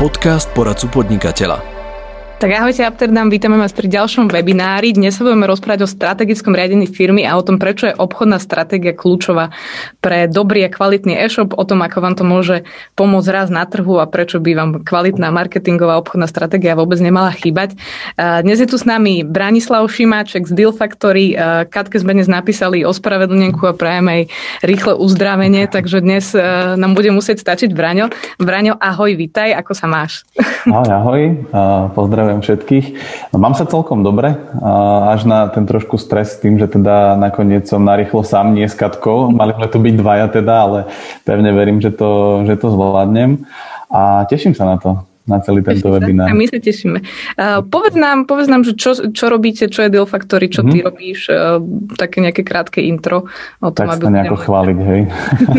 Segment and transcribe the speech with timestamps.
[0.00, 1.79] Podcast poradcu podnikateľa.
[2.40, 4.96] Tak ahojte Amsterdam, vítame vás pri ďalšom webinári.
[4.96, 8.96] Dnes sa budeme rozprávať o strategickom riadení firmy a o tom, prečo je obchodná stratégia
[8.96, 9.52] kľúčová
[10.00, 12.64] pre dobrý a kvalitný e-shop, o tom, ako vám to môže
[12.96, 17.76] pomôcť raz na trhu a prečo by vám kvalitná marketingová obchodná stratégia vôbec nemala chýbať.
[18.16, 21.36] Dnes je tu s nami Branislav Šimáček z Deal Factory.
[21.68, 24.20] Katke sme dnes napísali ospravedlnenku a prajem aj
[24.64, 26.32] rýchle uzdravenie, takže dnes
[26.80, 28.08] nám bude musieť stačiť Braňo.
[28.40, 30.24] Braňo, ahoj, vitaj, ako sa máš?
[30.64, 31.22] Ahoj, ahoj,
[31.92, 32.86] pozdravujem Zdravím všetkých.
[33.34, 34.38] No, mám sa celkom dobre,
[35.10, 38.78] až na ten trošku stres s tým, že teda nakoniec som narýchlo sám, nie s
[38.78, 39.34] Katkou.
[39.34, 40.78] Mali sme tu byť dvaja teda, ale
[41.26, 43.42] pevne verím, že to, že to zvládnem.
[43.90, 46.26] A teším sa na to na celý tento Teším webinár.
[46.30, 46.98] A my sa tešíme.
[47.34, 50.74] Uh, povedz nám, povedz nám že čo, čo robíte, čo je Deal Factory, čo mm-hmm.
[50.74, 50.86] ty mhm.
[50.86, 51.58] robíš, uh,
[51.98, 53.26] také nejaké krátke intro
[53.58, 54.06] o tom, tak aby...
[54.06, 54.46] sa nejako nemali...
[54.46, 55.00] chváliť, hej.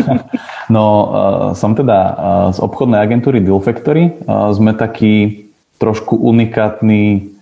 [0.76, 1.08] no, uh,
[1.52, 4.16] som teda uh, z obchodnej agentúry Deal Factory.
[4.24, 5.44] Uh, sme taký
[5.82, 7.32] trošku unikátny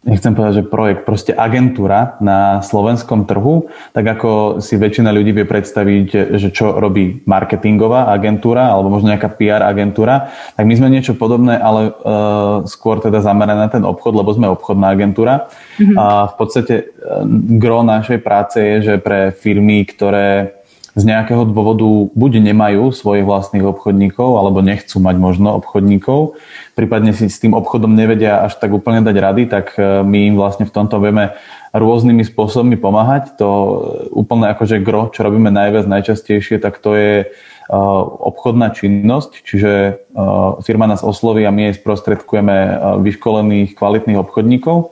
[0.00, 5.44] nechcem povedať, že projekt, proste agentúra na slovenskom trhu, tak ako si väčšina ľudí vie
[5.44, 11.12] predstaviť, že čo robí marketingová agentúra alebo možno nejaká PR agentúra, tak my sme niečo
[11.12, 15.52] podobné, ale uh, skôr teda zamerané na ten obchod, lebo sme obchodná agentúra.
[15.76, 15.96] Mm-hmm.
[16.00, 17.20] A v podstate uh,
[17.60, 20.59] gro našej práce je, že pre firmy, ktoré
[20.98, 26.34] z nejakého dôvodu buď nemajú svojich vlastných obchodníkov, alebo nechcú mať možno obchodníkov,
[26.74, 30.34] prípadne si s tým obchodom nevedia až tak úplne dať rady, tak e, my im
[30.34, 31.36] vlastne v tomto vieme
[31.70, 33.38] rôznymi spôsobmi pomáhať.
[33.38, 33.72] To e,
[34.16, 37.26] úplne akože gro, čo robíme najviac, najčastejšie, tak to je e,
[38.26, 39.72] obchodná činnosť, čiže
[40.66, 42.56] firma nás osloví a my jej sprostredkujeme
[42.98, 44.90] vyškolených kvalitných obchodníkov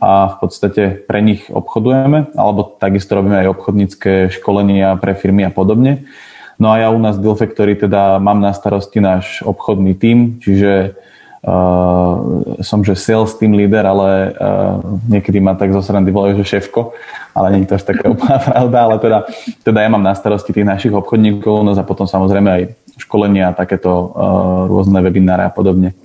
[0.00, 5.52] a v podstate pre nich obchodujeme, alebo takisto robíme aj obchodnícke školenia pre firmy a
[5.52, 6.08] podobne.
[6.56, 10.40] No a ja u nás v Deal Factory teda mám na starosti náš obchodný tím,
[10.40, 10.96] čiže
[11.44, 12.16] uh,
[12.60, 16.96] som že sales team leader, ale uh, niekedy ma tak zo srandy volajú, že šéfko,
[17.36, 19.18] ale nie je to až taká úplná pravda, ale teda,
[19.64, 22.62] teda ja mám na starosti tých našich obchodníkov, no a potom samozrejme aj
[23.00, 25.96] školenia, takéto uh, rôzne webináre a podobne.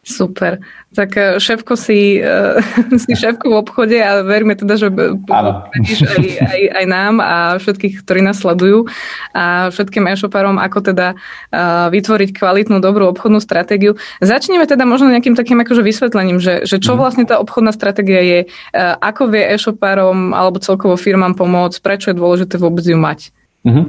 [0.00, 0.64] Super.
[0.96, 2.56] Tak e, šéfko si, uh,
[3.04, 4.88] si šéfko v obchode a veríme teda, že
[5.28, 8.88] poradíš aj, aj, aj nám a všetkých, ktorí nás sledujú
[9.36, 14.00] a všetkým e-shoparom, ako teda uh, vytvoriť kvalitnú, dobrú obchodnú stratégiu.
[14.24, 16.98] Začneme teda možno nejakým takým akože vysvetlením, že, že čo mhm.
[16.98, 18.40] vlastne tá obchodná stratégia je,
[18.76, 23.30] ako vie e-shoparom alebo celkovo firmám pomôcť, prečo je dôležité vôbec ju mať.
[23.68, 23.86] Mm-hmm.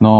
[0.00, 0.12] No,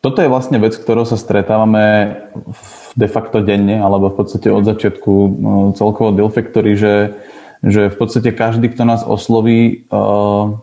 [0.00, 4.64] toto je vlastne vec, ktorou sa stretávame v de facto denne, alebo v podstate od
[4.64, 7.12] začiatku no, celkovo Deal Factory, že,
[7.60, 10.56] že v podstate každý, kto nás osloví, uh,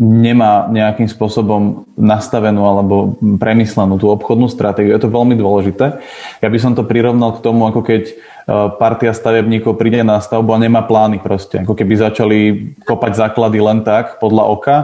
[0.00, 4.96] nemá nejakým spôsobom nastavenú alebo premyslenú tú obchodnú stratégiu.
[4.96, 6.00] Je to veľmi dôležité.
[6.40, 10.56] Ja by som to prirovnal k tomu, ako keď uh, partia stavebníkov príde na stavbu
[10.56, 11.60] a nemá plány proste.
[11.60, 12.38] Ako keby začali
[12.88, 14.76] kopať základy len tak, podľa oka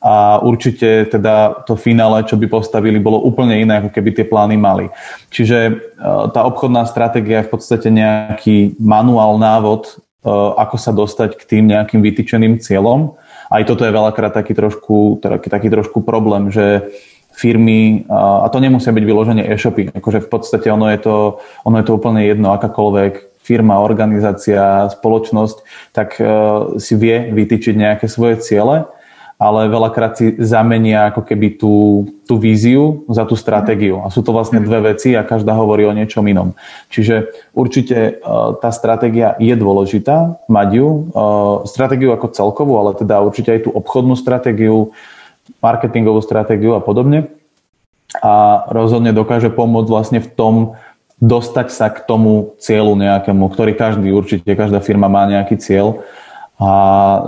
[0.00, 4.56] a určite teda to finále, čo by postavili, bolo úplne iné, ako keby tie plány
[4.56, 4.88] mali.
[5.28, 5.72] Čiže e,
[6.32, 9.92] tá obchodná stratégia je v podstate nejaký manuál, návod, e,
[10.56, 13.20] ako sa dostať k tým nejakým vytýčeným cieľom.
[13.52, 16.88] Aj toto je veľakrát taký trošku, taký, taký trošku problém, že
[17.30, 21.16] firmy, a to nemusia byť vyloženie e-shopy, akože v podstate ono je to,
[21.64, 25.56] ono je to úplne jedno, akákoľvek firma, organizácia, spoločnosť,
[25.96, 26.24] tak e,
[26.78, 28.86] si vie vytýčiť nejaké svoje ciele
[29.40, 34.04] ale veľakrát si zamenia ako keby tú, tú víziu za tú stratégiu.
[34.04, 36.52] A sú to vlastne dve veci a každá hovorí o niečom inom.
[36.92, 38.12] Čiže určite e,
[38.60, 40.88] tá stratégia je dôležitá, mať ju.
[40.92, 41.00] E,
[41.72, 44.92] stratégiu ako celkovú, ale teda určite aj tú obchodnú stratégiu,
[45.64, 47.32] marketingovú stratégiu a podobne.
[48.20, 50.54] A rozhodne dokáže pomôcť vlastne v tom,
[51.16, 56.04] dostať sa k tomu cieľu nejakému, ktorý každý určite, každá firma má nejaký cieľ
[56.60, 57.20] a e,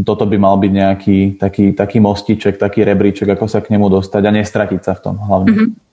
[0.00, 4.22] toto by mal byť nejaký taký, taký mostiček, taký rebríček, ako sa k nemu dostať
[4.24, 5.52] a nestratiť sa v tom hlavne.
[5.52, 5.92] Mm-hmm.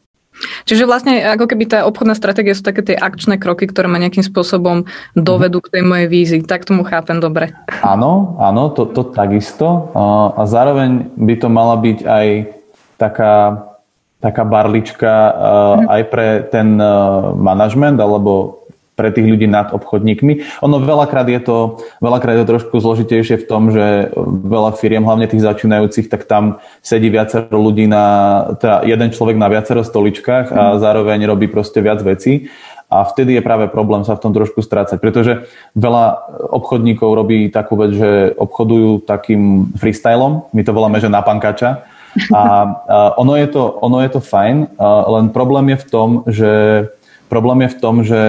[0.64, 4.24] Čiže vlastne ako keby tá obchodná stratégia sú také tie akčné kroky, ktoré ma nejakým
[4.24, 6.48] spôsobom dovedú k tej mojej vízii.
[6.48, 7.52] Tak tomu chápem dobre.
[7.84, 9.92] Áno, áno, to, to takisto.
[10.40, 12.28] A zároveň by to mala byť aj
[12.96, 13.68] taká,
[14.24, 15.88] taká barlička mm-hmm.
[15.92, 16.80] aj pre ten
[17.36, 18.59] manažment alebo
[19.00, 20.60] pre tých ľudí nad obchodníkmi.
[20.60, 25.32] Ono veľakrát je to, veľakrát je to trošku zložitejšie v tom, že veľa firiem, hlavne
[25.32, 30.76] tých začínajúcich, tak tam sedí viacero ľudí na, teda jeden človek na viacero stoličkách a
[30.76, 30.80] mhm.
[30.84, 32.52] zároveň robí proste viac vecí.
[32.90, 35.46] A vtedy je práve problém sa v tom trošku strácať, pretože
[35.78, 36.26] veľa
[36.58, 41.86] obchodníkov robí takú vec, že obchodujú takým freestylom, my to voláme, že na pankača.
[42.34, 42.42] A, a
[43.22, 46.52] ono, je to, ono je to fajn, len problém je v tom, že
[47.30, 48.22] Problém je v tom, že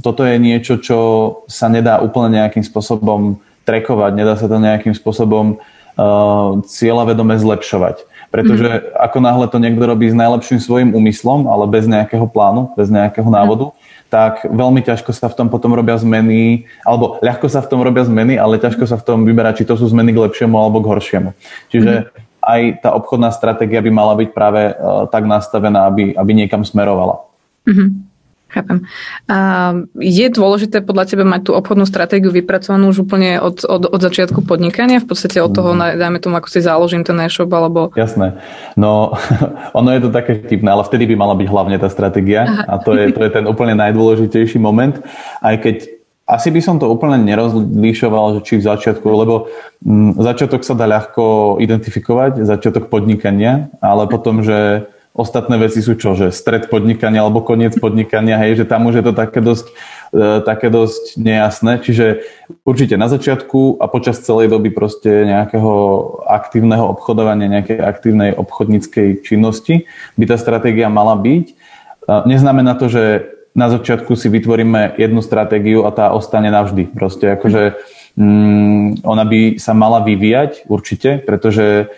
[0.00, 0.98] toto je niečo, čo
[1.44, 3.36] sa nedá úplne nejakým spôsobom
[3.68, 5.60] trekovať, nedá sa to nejakým spôsobom
[6.64, 8.08] cieľavedome zlepšovať.
[8.32, 8.96] Pretože mm.
[8.96, 13.28] ako náhle to niekto robí s najlepším svojim úmyslom, ale bez nejakého plánu, bez nejakého
[13.28, 14.08] návodu, mm.
[14.08, 18.08] tak veľmi ťažko sa v tom potom robia zmeny, alebo ľahko sa v tom robia
[18.08, 20.88] zmeny, ale ťažko sa v tom vyberá, či to sú zmeny k lepšiemu alebo k
[20.96, 21.36] horšiemu.
[21.68, 22.04] Čiže mm.
[22.40, 27.20] aj tá obchodná stratégia by mala byť práve uh, tak nastavená, aby, aby niekam smerovala.
[27.66, 28.12] Mm.
[28.52, 28.84] Chápem.
[29.32, 29.36] A
[29.96, 34.44] je dôležité podľa teba mať tú obchodnú stratégiu vypracovanú už úplne od, od, od začiatku
[34.44, 35.96] podnikania, v podstate od toho, mm.
[35.96, 37.88] dajme tomu, ako si založím ten e-shop, alebo...
[37.96, 38.36] Jasné.
[38.76, 39.16] No,
[39.78, 42.62] ono je to také vtipné, ale vtedy by mala byť hlavne tá stratégia Aha.
[42.68, 45.00] a to je, to je ten úplne najdôležitejší moment,
[45.40, 45.76] aj keď
[46.28, 49.48] asi by som to úplne nerozlíšoval, že či v začiatku, lebo
[49.82, 56.16] m, začiatok sa dá ľahko identifikovať, začiatok podnikania, ale potom, že Ostatné veci sú čo,
[56.16, 59.66] že stred podnikania alebo koniec podnikania, hej, že tam už je to také dosť,
[60.16, 61.84] e, také dosť nejasné.
[61.84, 62.24] Čiže
[62.64, 65.72] určite na začiatku a počas celej doby proste nejakého
[66.24, 69.84] aktívneho obchodovania, nejakej aktívnej obchodníckej činnosti
[70.16, 71.44] by tá stratégia mala byť.
[71.44, 71.54] E,
[72.24, 76.88] neznamená to, že na začiatku si vytvoríme jednu stratégiu a tá ostane navždy.
[76.88, 77.76] Proste akože
[78.16, 81.92] mm, ona by sa mala vyvíjať určite, pretože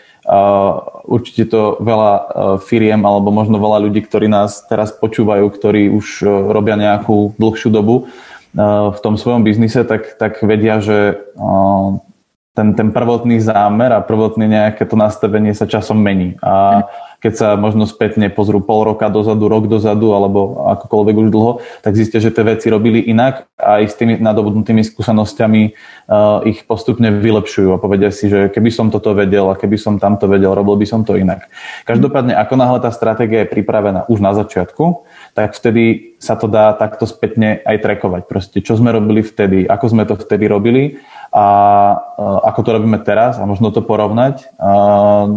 [1.04, 2.22] Určite to veľa e,
[2.64, 7.68] firiem alebo možno veľa ľudí, ktorí nás teraz počúvajú, ktorí už e, robia nejakú dlhšiu
[7.68, 8.02] dobu e,
[8.88, 11.20] v tom svojom biznise, tak, tak vedia, že
[12.54, 16.38] ten, ten prvotný zámer a prvotné nejaké to nastavenie sa časom mení.
[16.38, 16.86] A
[17.18, 21.96] keď sa možno spätne pozrú pol roka dozadu, rok dozadu alebo akokoľvek už dlho, tak
[21.96, 27.08] zistia, že tie veci robili inak a aj s tými nadobudnutými skúsenostiami uh, ich postupne
[27.08, 30.76] vylepšujú a povedia si, že keby som toto vedel a keby som tamto vedel, robil
[30.76, 31.48] by som to inak.
[31.88, 36.76] Každopádne, ako náhle tá stratégia je pripravená už na začiatku, tak vtedy sa to dá
[36.76, 38.22] takto spätne aj trekovať.
[38.28, 41.00] Proste, čo sme robili vtedy, ako sme to vtedy robili
[41.30, 41.44] a
[41.96, 44.52] uh, ako to robíme teraz a možno to porovnať.
[44.58, 45.28] Uh,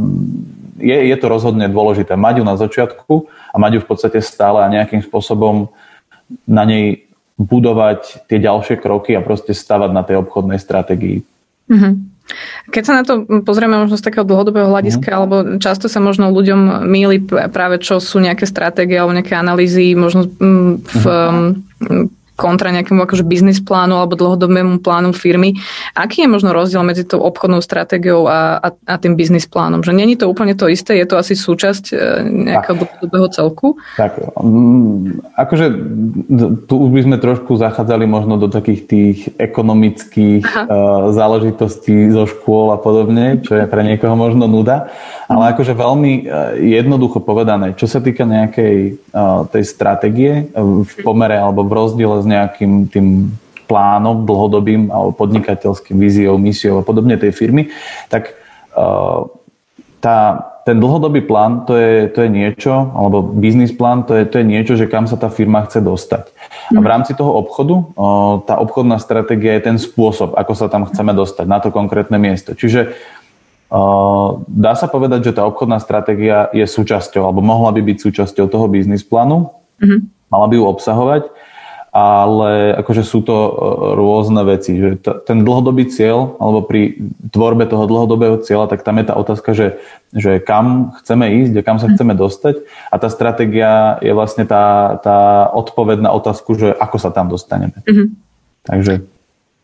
[0.78, 3.14] je, je to rozhodne dôležité mať ju na začiatku
[3.54, 5.70] a mať ju v podstate stále a nejakým spôsobom
[6.46, 7.08] na nej
[7.38, 11.22] budovať tie ďalšie kroky a proste stavať na tej obchodnej stratégii.
[11.70, 11.94] Mm-hmm.
[12.76, 15.16] Keď sa na to pozrieme možno z takého dlhodobého hľadiska, mm.
[15.16, 20.28] alebo často sa možno ľuďom míli práve čo sú nejaké stratégie alebo nejaké analýzy možno
[20.28, 25.58] v, mm kontra nejakému akože biznis plánu alebo dlhodobému plánu firmy.
[25.98, 29.82] Aký je možno rozdiel medzi tou obchodnou stratégiou a, a, a tým biznis plánom?
[29.82, 31.96] Že není to úplne to isté, je to asi súčasť e,
[32.54, 33.82] nejakého dlhodobého celku?
[33.98, 35.66] Tak, mm, akože
[36.70, 40.64] tu už by sme trošku zachádzali možno do takých tých ekonomických Aha.
[40.64, 40.78] E,
[41.18, 44.94] záležitostí zo škôl a podobne, čo je pre niekoho možno nuda.
[45.28, 46.22] Ale akože veľmi e,
[46.78, 49.02] jednoducho povedané, čo sa týka nejakej
[49.50, 53.32] tej stratégie v pomere alebo v rozdiele s nejakým tým
[53.68, 57.70] plánom dlhodobým alebo podnikateľským víziou, misiou a podobne tej firmy,
[58.08, 58.34] tak
[58.74, 59.28] uh,
[60.00, 60.18] tá,
[60.64, 64.46] ten dlhodobý plán to je, to je niečo, alebo biznis plán to je, to je
[64.48, 66.32] niečo, že kam sa tá firma chce dostať.
[66.72, 66.92] A v mhm.
[66.92, 71.46] rámci toho obchodu uh, tá obchodná stratégia je ten spôsob, ako sa tam chceme dostať
[71.46, 72.56] na to konkrétne miesto.
[72.56, 72.96] Čiže
[73.68, 78.48] uh, dá sa povedať, že tá obchodná stratégia je súčasťou, alebo mohla by byť súčasťou
[78.48, 79.52] toho biznis plánu,
[79.84, 80.00] mm-hmm.
[80.32, 81.24] mala by ju obsahovať
[81.98, 83.52] ale akože sú to e,
[83.98, 84.78] rôzne veci.
[84.78, 86.94] Že ten dlhodobý cieľ, alebo pri
[87.34, 89.82] tvorbe toho dlhodobého cieľa, tak tam je tá otázka, že,
[90.14, 92.62] že kam chceme ísť a kam sa chceme dostať
[92.94, 97.82] a tá stratégia je vlastne tá, tá odpoveď na otázku, že ako sa tam dostaneme.
[97.90, 98.08] Mm-hmm.
[98.70, 98.94] Takže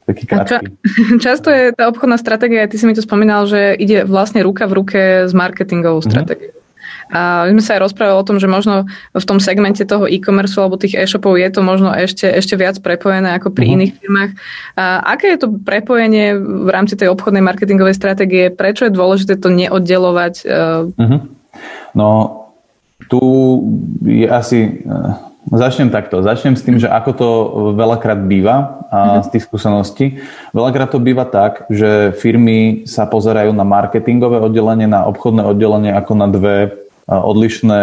[0.10, 0.50] taký krátky.
[0.50, 0.58] Ča,
[1.30, 4.74] často je tá obchodná stratégia, ty si mi to spomínal, že ide vlastne ruka v
[4.82, 6.63] ruke s marketingovou mm-hmm.
[7.12, 10.56] A my sme sa aj rozprávali o tom, že možno v tom segmente toho e-commerce
[10.58, 13.76] alebo tých e-shopov je to možno ešte, ešte viac prepojené ako pri uh-huh.
[13.80, 14.32] iných firmách.
[14.78, 18.54] A aké je to prepojenie v rámci tej obchodnej marketingovej stratégie?
[18.54, 20.34] Prečo je dôležité to neoddelovať?
[20.96, 21.20] Uh-huh.
[21.94, 22.10] No,
[23.12, 23.22] tu
[24.06, 24.86] je asi...
[25.54, 26.26] Uh Začnem takto.
[26.26, 27.30] Začnem s tým, že ako to
[27.78, 30.18] veľakrát býva a z tých skúseností.
[30.50, 36.14] Veľakrát to býva tak, že firmy sa pozerajú na marketingové oddelenie, na obchodné oddelenie ako
[36.18, 36.56] na dve
[37.06, 37.82] odlišné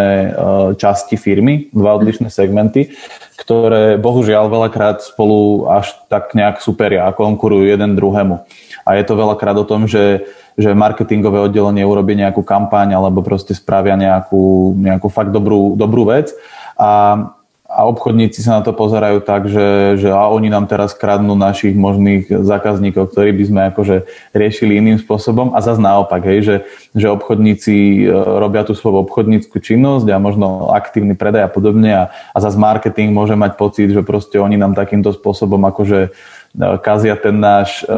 [0.82, 2.90] časti firmy, dva odlišné segmenty,
[3.38, 8.42] ktoré bohužiaľ veľakrát spolu až tak nejak superia a konkurujú jeden druhému.
[8.82, 10.26] A je to veľakrát o tom, že,
[10.58, 16.34] že marketingové oddelenie urobí nejakú kampaň alebo proste spravia nejakú, nejakú fakt dobrú, dobrú vec
[16.74, 17.30] a
[17.70, 21.70] a obchodníci sa na to pozerajú tak, že, že a oni nám teraz kradnú našich
[21.78, 23.96] možných zákazníkov, ktorí by sme akože
[24.34, 25.54] riešili iným spôsobom.
[25.54, 26.56] A zase naopak, hej, že,
[26.98, 31.90] že obchodníci e, robia tú svoju obchodníckú činnosť a možno aktívny predaj a podobne.
[31.94, 36.66] A, a zase marketing môže mať pocit, že proste oni nám takýmto spôsobom akože e,
[36.82, 37.94] kazia ten náš, e,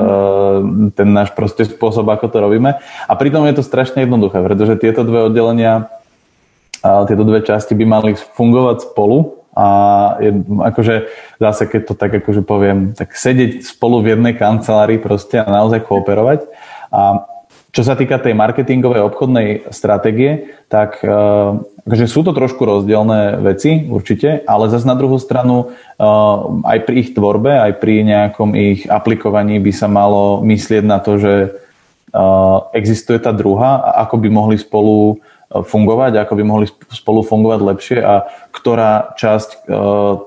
[0.92, 2.76] ten náš proste spôsob, ako to robíme.
[3.08, 5.88] A pritom je to strašne jednoduché, pretože tieto dve oddelenia,
[6.82, 9.66] tieto dve časti by mali fungovať spolu a
[10.16, 10.94] je, akože
[11.36, 15.84] zase, keď to tak akože poviem, tak sedieť spolu v jednej kancelárii proste a naozaj
[15.84, 16.48] kooperovať.
[16.88, 17.28] A
[17.72, 21.56] čo sa týka tej marketingovej obchodnej stratégie, tak uh,
[21.88, 26.94] akože sú to trošku rozdielne veci určite, ale zase na druhú stranu uh, aj pri
[27.00, 32.68] ich tvorbe, aj pri nejakom ich aplikovaní by sa malo myslieť na to, že uh,
[32.76, 35.20] existuje tá druhá a ako by mohli spolu
[35.52, 38.24] fungovať, ako by mohli spolu fungovať lepšie a
[38.62, 39.56] ktorá časť e,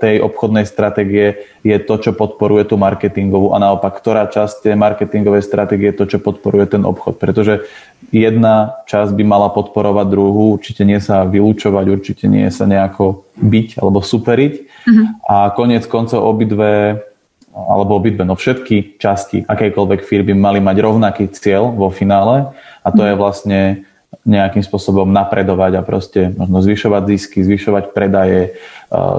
[0.04, 5.40] tej obchodnej stratégie je to, čo podporuje tú marketingovú a naopak, ktorá časť tej marketingovej
[5.40, 7.16] stratégie je to, čo podporuje ten obchod.
[7.16, 7.64] Pretože
[8.12, 13.80] jedna časť by mala podporovať druhú, určite nie sa vylúčovať, určite nie sa nejako byť
[13.80, 14.54] alebo superiť.
[14.84, 15.06] Mm-hmm.
[15.32, 17.00] A konec koncov obidve
[17.56, 22.52] alebo obidve, no všetky časti akejkoľvek firmy mali mať rovnaký cieľ vo finále
[22.84, 23.08] a to mm-hmm.
[23.08, 23.60] je vlastne
[24.24, 28.56] nejakým spôsobom napredovať a proste možno zvyšovať zisky, zvyšovať predaje,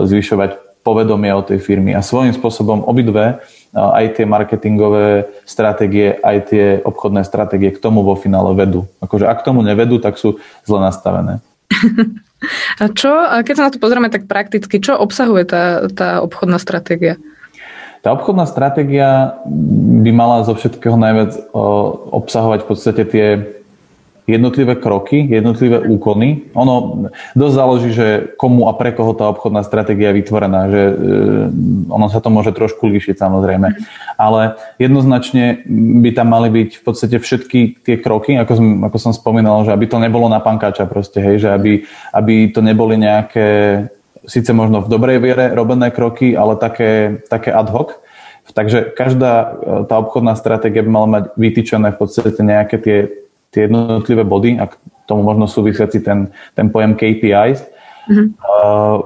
[0.07, 3.43] zvyšovať povedomie o tej firmy a svojím spôsobom obidve
[3.75, 8.89] aj tie marketingové stratégie, aj tie obchodné stratégie k tomu vo finále vedú.
[9.03, 11.43] Akože ak k tomu nevedú, tak sú zle nastavené.
[12.77, 13.11] A čo,
[13.43, 17.17] keď sa na to pozrieme tak prakticky, čo obsahuje tá, tá obchodná stratégia?
[18.05, 19.41] Tá obchodná stratégia
[20.05, 21.33] by mala zo všetkého najviac
[22.13, 23.27] obsahovať v podstate tie
[24.27, 26.51] jednotlivé kroky, jednotlivé úkony.
[26.59, 27.07] Ono
[27.39, 30.93] dosť záleží, že komu a pre koho tá obchodná stratégia je vytvorená, že e,
[31.87, 33.79] ono sa to môže trošku líšiť samozrejme.
[34.19, 35.63] Ale jednoznačne
[36.03, 39.71] by tam mali byť v podstate všetky tie kroky, ako som, ako som spomínal, že
[39.71, 43.87] aby to nebolo na pankáča proste, hej, že aby, aby to neboli nejaké
[44.27, 47.95] síce možno v dobrej viere robené kroky, ale také, také ad hoc.
[48.47, 49.47] Takže každá e,
[49.87, 52.99] tá obchodná stratégia by mala mať vytýčené v podstate nejaké tie
[53.57, 54.77] tie jednotlivé body a k
[55.09, 58.27] tomu možno súvisiaci ten, ten pojem KPIs, mm-hmm.
[58.37, 59.01] uh,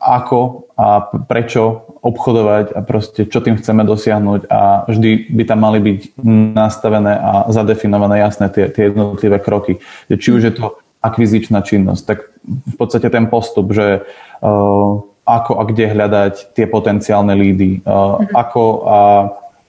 [0.00, 5.78] ako a prečo obchodovať a proste čo tým chceme dosiahnuť a vždy by tam mali
[5.78, 6.18] byť
[6.56, 9.78] nastavené a zadefinované jasné tie, tie jednotlivé kroky.
[10.10, 14.90] Či už je to akvizičná činnosť, tak v podstate ten postup, že uh,
[15.24, 18.34] ako a kde hľadať tie potenciálne lídy, uh, mm-hmm.
[18.34, 18.98] ako a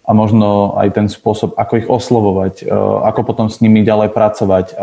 [0.05, 2.73] a možno aj ten spôsob, ako ich oslovovať, e,
[3.09, 4.77] ako potom s nimi ďalej pracovať,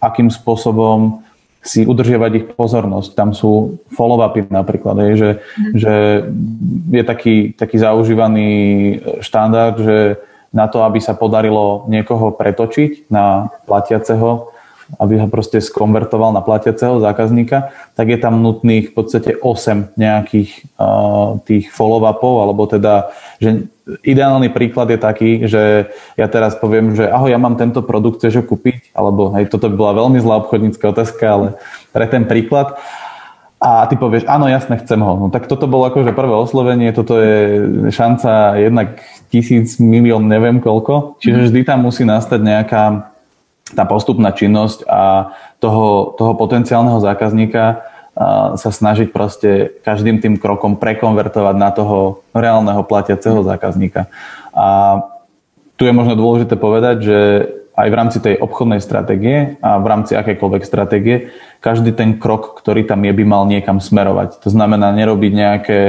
[0.00, 1.20] akým spôsobom
[1.66, 3.10] si udržiavať ich pozornosť.
[3.18, 5.72] Tam sú follow-upy napríklad, je, že, mm.
[5.74, 5.94] že
[6.94, 8.50] je taký, taký zaužívaný
[9.18, 9.98] štandard, že
[10.54, 14.55] na to, aby sa podarilo niekoho pretočiť na platiaceho,
[15.02, 20.50] aby ho proste skonvertoval na platiaceho zákazníka, tak je tam nutných v podstate 8 nejakých
[20.78, 23.10] uh, tých follow-upov, alebo teda,
[23.42, 23.66] že
[24.02, 28.42] ideálny príklad je taký, že ja teraz poviem, že ahoj, ja mám tento produkt, chceš
[28.42, 28.94] ho kúpiť?
[28.94, 31.46] Alebo hej, toto by bola veľmi zlá obchodnícka otázka, ale
[31.90, 32.78] pre ten príklad.
[33.56, 35.16] A ty povieš, áno, jasne, chcem ho.
[35.16, 39.00] No tak toto bolo akože prvé oslovenie, toto je šanca jednak
[39.32, 41.16] tisíc, milión, neviem koľko.
[41.24, 43.15] Čiže vždy tam musí nastať nejaká
[43.74, 47.82] tá postupná činnosť a toho, toho potenciálneho zákazníka
[48.56, 54.08] sa snažiť proste každým tým krokom prekonvertovať na toho reálneho platiaceho zákazníka.
[54.56, 55.00] A
[55.76, 57.18] tu je možno dôležité povedať, že
[57.76, 61.28] aj v rámci tej obchodnej stratégie a v rámci akékoľvek stratégie,
[61.60, 64.40] každý ten krok, ktorý tam je, by mal niekam smerovať.
[64.40, 65.80] To znamená nerobiť nejaké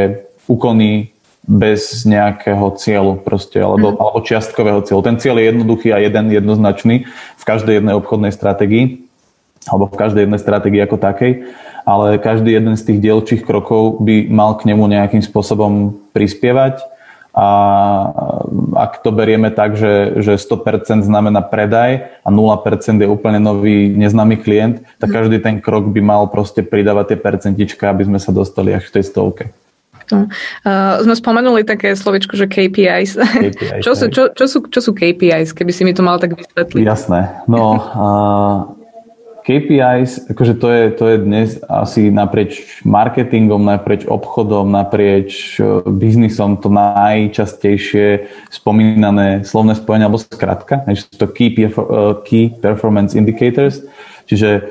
[0.51, 1.15] úkony
[1.47, 3.97] bez nejakého cieľu proste, alebo, mm.
[4.03, 5.01] alebo čiastkového cieľu.
[5.01, 7.07] Ten cieľ je jednoduchý a jeden jednoznačný
[7.39, 9.07] v každej jednej obchodnej stratégii,
[9.71, 11.31] alebo v každej jednej stratégii ako takej,
[11.87, 16.83] ale každý jeden z tých dielčích krokov by mal k nemu nejakým spôsobom prispievať
[17.37, 17.47] a
[18.73, 24.41] ak to berieme tak, že, že 100% znamená predaj a 0% je úplne nový neznámy
[24.41, 25.15] klient, tak mhm.
[25.15, 28.99] každý ten krok by mal proste pridávať tie percentička, aby sme sa dostali až k
[28.99, 29.43] tej stovke.
[30.15, 33.19] Uh, sme spomenuli také slovičko, že KPIs.
[33.19, 36.37] KPIs čo, sú, čo, čo, sú, čo sú KPIs, keby si mi to mal tak
[36.37, 36.83] vysvetliť?
[36.83, 37.43] Jasné.
[37.51, 38.77] No, uh,
[39.47, 45.55] KPIs, akože to je, to je dnes asi naprieč marketingom, naprieč obchodom, naprieč
[45.87, 50.83] biznisom to najčastejšie spomínané slovné spojenie alebo skratka,
[51.15, 51.55] to key,
[52.27, 53.87] key performance indicators,
[54.27, 54.67] čiže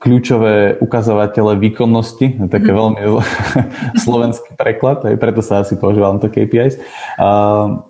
[0.00, 3.20] kľúčové ukazovatele výkonnosti, také veľmi
[4.04, 6.80] slovenský preklad, aj preto sa asi používam to KPIs.
[7.20, 7.84] Uh,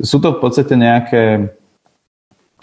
[0.00, 1.52] sú to v podstate nejaké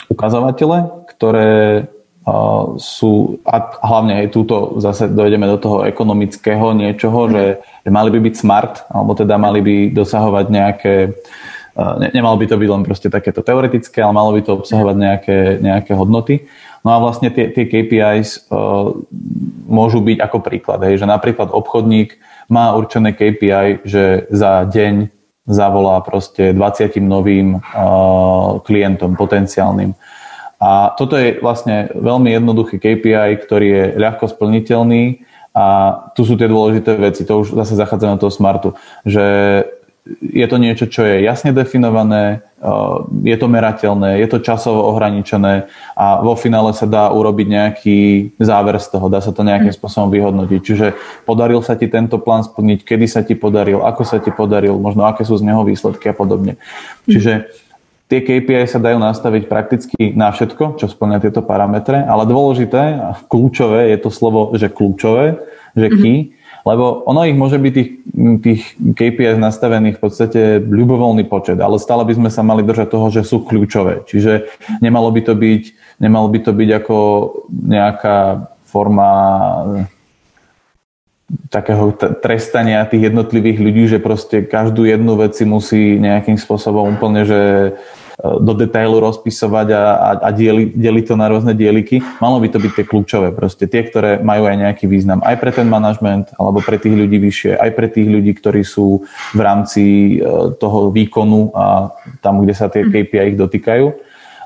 [0.09, 1.85] ukazovatele, ktoré
[2.25, 8.09] uh, sú, a hlavne aj túto zase dojdeme do toho ekonomického niečoho, že, že mali
[8.09, 10.93] by byť smart, alebo teda mali by dosahovať nejaké
[11.77, 15.37] ne, nemalo by to byť len proste takéto teoretické, ale malo by to obsahovať nejaké,
[15.61, 16.49] nejaké hodnoty.
[16.87, 18.95] No a vlastne tie, tie KPIs uh,
[19.67, 22.15] môžu byť ako príklad, hej, že napríklad obchodník
[22.47, 25.11] má určené KPI, že za deň
[25.51, 29.99] zavolá proste 20 novým uh, klientom potenciálnym.
[30.63, 35.65] A toto je vlastne veľmi jednoduchý KPI, ktorý je ľahko splniteľný a
[36.15, 37.27] tu sú tie dôležité veci.
[37.27, 38.69] To už zase zachádzame do toho smartu,
[39.03, 39.25] že
[40.21, 45.67] je to niečo, čo je jasne definované, uh, je to merateľné, je to časovo ohraničené
[45.97, 47.99] a vo finále sa dá urobiť nejaký
[48.39, 49.77] záver z toho, dá sa to nejakým mm.
[49.77, 50.59] spôsobom vyhodnotiť.
[50.63, 50.87] Čiže
[51.27, 55.03] podaril sa ti tento plán splniť, kedy sa ti podaril, ako sa ti podaril, možno
[55.05, 56.55] aké sú z neho výsledky a podobne.
[56.55, 57.11] Mm.
[57.11, 57.33] Čiže
[58.07, 63.09] tie KPI sa dajú nastaviť prakticky na všetko, čo splňa tieto parametre, ale dôležité a
[63.27, 65.35] kľúčové je to slovo, že kľúčové,
[65.75, 66.36] že key, mm-hmm
[66.67, 67.91] lebo ono ich môže byť tých,
[68.43, 73.07] tých KPI nastavených v podstate ľubovoľný počet, ale stále by sme sa mali držať toho,
[73.07, 74.03] že sú kľúčové.
[74.03, 74.51] Čiže
[74.83, 75.63] nemalo by to byť,
[76.03, 76.97] nemalo by to byť ako
[77.47, 78.17] nejaká
[78.67, 79.11] forma
[81.51, 81.91] takého
[82.23, 87.41] trestania tých jednotlivých ľudí, že proste každú jednu vec si musí nejakým spôsobom úplne, že
[88.17, 92.01] do detailu rozpisovať a, a, a dieli, deliť to na rôzne dieliky.
[92.17, 95.53] Malo by to byť tie kľúčové, proste tie, ktoré majú aj nejaký význam aj pre
[95.53, 99.05] ten manažment, alebo pre tých ľudí vyššie, aj pre tých ľudí, ktorí sú
[99.37, 99.83] v rámci
[100.17, 101.93] e, toho výkonu a
[102.25, 103.85] tam, kde sa tie KPI ich dotýkajú.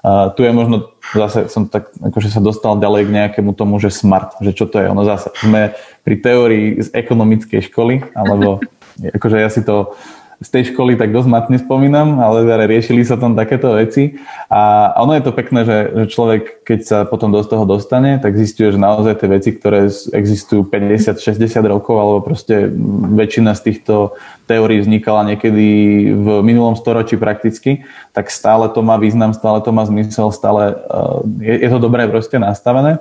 [0.04, 3.94] A tu je možno, zase som tak, akože sa dostal ďalej k nejakému tomu, že
[3.94, 4.92] smart, že čo to je.
[4.92, 8.60] Ono zase sme pri teórii z ekonomickej školy, alebo
[9.18, 9.96] akože ja si to
[10.42, 14.18] z tej školy tak dosť matne spomínam, ale teda riešili sa tam takéto veci.
[14.50, 18.34] A ono je to pekné, že, že človek, keď sa potom do toho dostane, tak
[18.34, 22.74] zistuje, že naozaj tie veci, ktoré existujú 50-60 rokov, alebo proste
[23.14, 24.18] väčšina z týchto
[24.50, 25.68] teórií vznikala niekedy
[26.10, 31.22] v minulom storočí prakticky, tak stále to má význam, stále to má zmysel, stále uh,
[31.38, 32.98] je, je to dobré proste nastavené.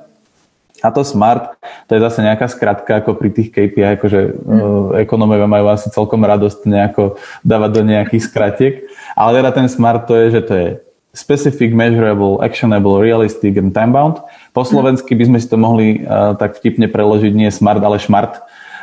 [0.81, 5.05] A to smart, to je zase nejaká skratka ako pri tých KPI, akože mm.
[5.05, 8.75] ekonomovia majú asi celkom radosť nejako dávať do nejakých skratiek.
[9.13, 10.69] Ale teda ten smart to je, že to je
[11.11, 14.23] specific, measurable, actionable, realistic and time-bound.
[14.55, 18.39] Po slovensky by sme si to mohli uh, tak vtipne preložiť nie smart, ale šmart.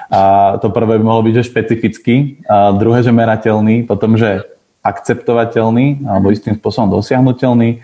[0.07, 4.43] A to prvé by mohlo byť, že špecifický, a druhé, že merateľný, potom, že
[4.79, 7.83] akceptovateľný alebo istým spôsobom dosiahnutelný,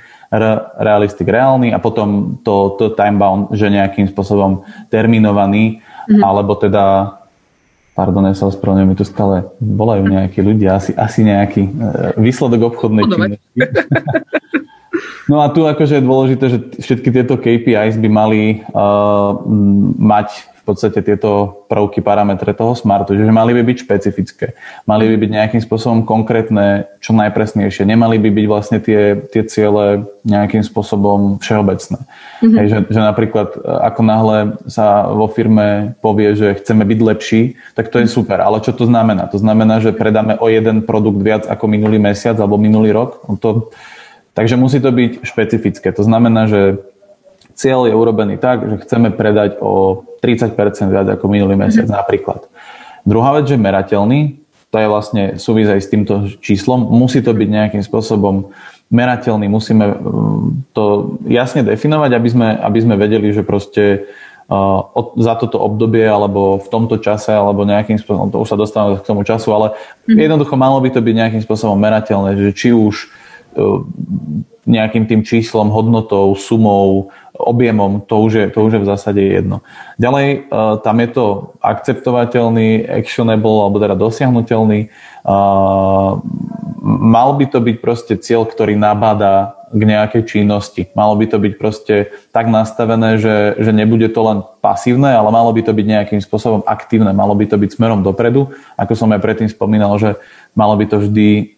[0.82, 6.22] realistik reálny a potom to, to time-bound, že nejakým spôsobom terminovaný, mm-hmm.
[6.26, 7.18] alebo teda
[7.94, 11.72] pardon, ja sa ospravedlňujem, mi tu stále volajú nejakí ľudia, asi, asi nejaký e,
[12.18, 13.50] výsledok obchodnej činnosti.
[15.24, 19.34] No a tu akože je dôležité, že všetky tieto KPIs by mali uh,
[19.98, 24.56] mať v podstate tieto prvky, parametre toho smartu, že mali by byť špecifické,
[24.88, 30.08] mali by byť nejakým spôsobom konkrétne, čo najpresnejšie, nemali by byť vlastne tie, tie ciele
[30.24, 32.00] nejakým spôsobom všeobecné.
[32.00, 32.56] Mm-hmm.
[32.56, 34.38] Hej, že, že napríklad ako náhle
[34.72, 37.42] sa vo firme povie, že chceme byť lepší,
[37.76, 39.28] tak to je super, ale čo to znamená?
[39.36, 43.20] To znamená, že predáme o jeden produkt viac ako minulý mesiac alebo minulý rok?
[43.28, 43.76] No to,
[44.32, 45.92] takže musí to byť špecifické.
[45.92, 46.80] To znamená, že
[47.54, 50.58] cieľ je urobený tak, že chceme predať o 30%
[50.90, 52.00] viac ako minulý mesiac mm-hmm.
[52.00, 52.42] napríklad.
[53.04, 54.40] Druhá vec, že merateľný,
[54.74, 58.50] to je vlastne súvis aj s týmto číslom, musí to byť nejakým spôsobom
[58.90, 64.10] merateľný, musíme mm, to jasne definovať, aby sme, aby sme vedeli, že proste
[64.50, 64.86] uh,
[65.18, 69.06] za toto obdobie alebo v tomto čase alebo nejakým spôsobom, to už sa dostávame k
[69.06, 69.68] tomu času, ale
[70.10, 70.18] mm.
[70.18, 73.10] jednoducho malo by to byť nejakým spôsobom merateľné, že či už
[73.58, 73.82] uh,
[74.64, 79.66] nejakým tým číslom, hodnotou, sumou, objemom, to už je, to už je v zásade jedno.
[79.98, 80.38] Ďalej, e,
[80.86, 81.26] tam je to
[81.66, 84.80] akceptovateľný, actionable, alebo teda dosiahnutelný.
[84.86, 84.88] E,
[86.84, 90.94] mal by to byť proste cieľ, ktorý nabáda k nejakej činnosti.
[90.94, 95.50] Malo by to byť proste tak nastavené, že, že nebude to len pasívne, ale malo
[95.50, 98.54] by to byť nejakým spôsobom aktívne, malo by to byť smerom dopredu.
[98.78, 100.14] Ako som aj predtým spomínal, že
[100.54, 101.58] malo by to vždy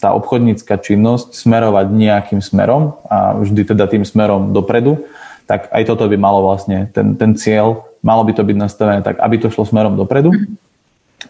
[0.00, 5.06] tá obchodnícka činnosť smerovať nejakým smerom a vždy teda tým smerom dopredu,
[5.46, 9.22] tak aj toto by malo vlastne, ten, ten cieľ, malo by to byť nastavené tak,
[9.22, 10.34] aby to šlo smerom dopredu.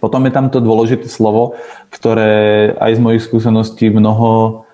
[0.00, 1.56] Potom je tam to dôležité slovo,
[1.88, 4.64] ktoré aj z mojich skúseností mnoho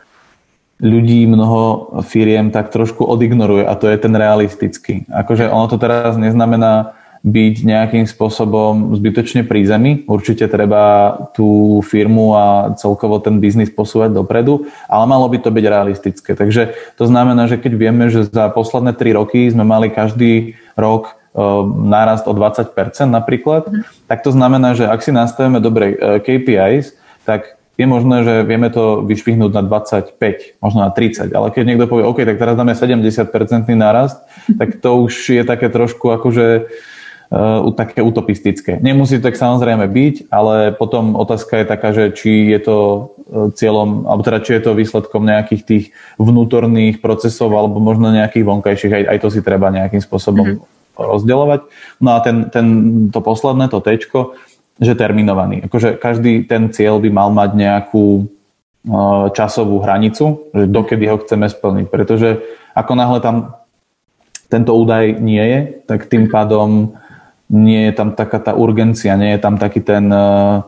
[0.82, 5.06] ľudí, mnoho firiem tak trošku odignoruje a to je ten realistický.
[5.06, 10.02] Akože ono to teraz neznamená byť nejakým spôsobom zbytočne pri zemi.
[10.10, 15.64] Určite treba tú firmu a celkovo ten biznis posúvať dopredu, ale malo by to byť
[15.70, 16.34] realistické.
[16.34, 21.14] Takže to znamená, že keď vieme, že za posledné 3 roky sme mali každý rok
[21.14, 21.42] e,
[21.86, 22.74] nárast o 20%
[23.06, 24.10] napríklad, mm.
[24.10, 28.66] tak to znamená, že ak si nastavíme dobre e, KPIs, tak je možné, že vieme
[28.66, 32.74] to vyšvihnúť na 25, možno na 30, ale keď niekto povie, OK, tak teraz dáme
[32.74, 33.30] 70%
[33.78, 34.18] nárast,
[34.58, 37.00] tak to už je také trošku akože uh,
[37.72, 38.76] také utopistické.
[38.76, 43.48] Nemusí to tak samozrejme byť, ale potom otázka je taká, že či je to uh,
[43.56, 45.84] cieľom, alebo teda či je to výsledkom nejakých tých
[46.20, 51.00] vnútorných procesov alebo možno nejakých vonkajších, aj, aj to si treba nejakým spôsobom mm-hmm.
[51.00, 51.60] rozdeľovať.
[52.04, 52.66] No a ten, ten,
[53.08, 54.36] to posledné, to tečko,
[54.76, 55.64] že terminovaný.
[55.64, 61.48] Akože každý ten cieľ by mal mať nejakú uh, časovú hranicu, že dokedy ho chceme
[61.48, 61.86] splniť.
[61.88, 62.44] Pretože
[62.76, 63.56] ako náhle tam
[64.52, 67.00] tento údaj nie je, tak tým pádom
[67.52, 70.64] nie je tam taká tá urgencia, nie je tam taký ten uh,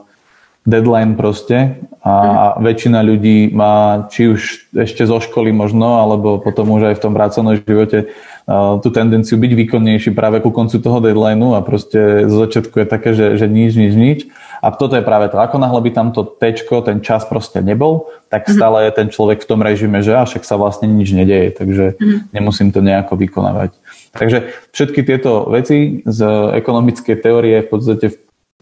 [0.68, 4.40] deadline proste a, a väčšina ľudí má či už
[4.76, 8.12] ešte zo školy možno, alebo potom už aj v tom pracovnom živote
[8.44, 12.86] uh, tú tendenciu byť výkonnejší práve ku koncu toho deadlineu a proste zo začiatku je
[12.86, 14.20] také, že, že nič, nič, nič.
[14.64, 15.36] A toto je práve to.
[15.36, 18.52] Ako náhle by tamto tečko, ten čas proste nebol, tak mhm.
[18.56, 22.00] stále je ten človek v tom režime, že až však sa vlastne nič nedeje, takže
[22.00, 22.32] mm.
[22.32, 23.76] nemusím to nejako vykonávať.
[24.14, 26.20] Takže všetky tieto veci z
[26.54, 28.06] ekonomickej teórie v podstate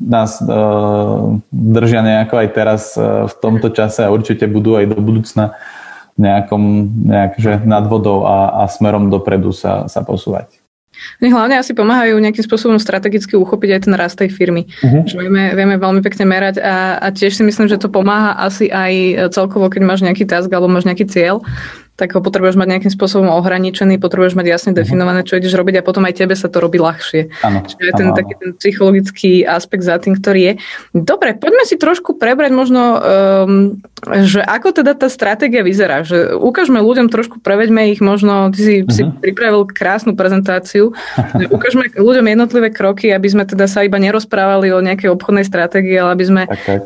[0.01, 4.99] nás uh, držia nejako aj teraz uh, v tomto čase a určite budú aj do
[4.99, 5.55] budúcna
[6.17, 10.61] nejakom, nejak, že nad vodou a, a smerom dopredu sa, sa posúvať.
[11.19, 14.69] Oni hlavne asi pomáhajú nejakým spôsobom strategicky uchopiť aj ten rast tej firmy.
[14.85, 15.03] Uh-huh.
[15.03, 18.69] Že vieme, vieme veľmi pekne merať a, a tiež si myslím, že to pomáha asi
[18.69, 21.43] aj celkovo, keď máš nejaký task alebo máš nejaký cieľ,
[22.03, 24.79] tak ho potrebuješ mať nejakým spôsobom ohraničený, potrebuješ mať jasne mhm.
[24.83, 27.31] definované, čo ideš robiť a potom aj tebe sa to robí ľahšie.
[27.47, 30.53] Ano, Čiže je ten ano, taký ten psychologický aspekt za tým, ktorý je.
[30.91, 33.79] Dobre, poďme si trošku prebrať možno, um,
[34.27, 36.03] že ako teda tá stratégia vyzerá.
[36.03, 38.91] Že ukážme ľuďom trošku, preveďme ich možno, ty si, uh-huh.
[38.91, 39.23] si mhm.
[39.23, 40.91] pripravil krásnu prezentáciu,
[41.55, 46.19] ukážme ľuďom jednotlivé kroky, aby sme teda sa iba nerozprávali o nejakej obchodnej stratégii, ale
[46.19, 46.83] aby sme tak, tak.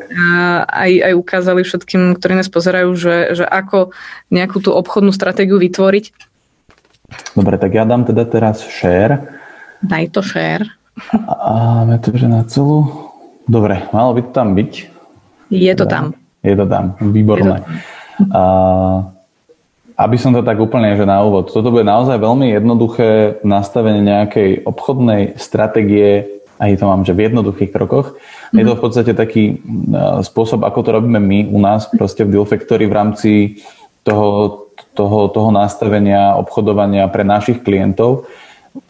[0.67, 3.95] Aj, aj ukázali všetkým, ktorí nás pozerajú, že, že ako
[4.27, 6.05] nejakú tú obchodnú obchodnú stratégiu vytvoriť?
[7.31, 9.39] Dobre, tak ja dám teda teraz share.
[9.79, 10.67] Daj to share.
[11.15, 13.07] A máme to, že na celú...
[13.47, 14.71] Dobre, malo by to tam byť.
[15.47, 16.11] Je to tam.
[16.43, 17.63] Je to tam, výborné.
[17.63, 17.79] To tam.
[18.35, 18.43] A,
[19.95, 24.67] aby som to tak úplne, že na úvod, toto bude naozaj veľmi jednoduché nastavenie nejakej
[24.67, 26.27] obchodnej stratégie,
[26.59, 28.19] aj to mám, že v jednoduchých krokoch.
[28.51, 29.63] Je to v podstate taký
[30.27, 33.31] spôsob, ako to robíme my u nás proste v Deal Factory v rámci
[34.03, 34.66] toho
[34.97, 38.25] toho, toho nastavenia obchodovania pre našich klientov.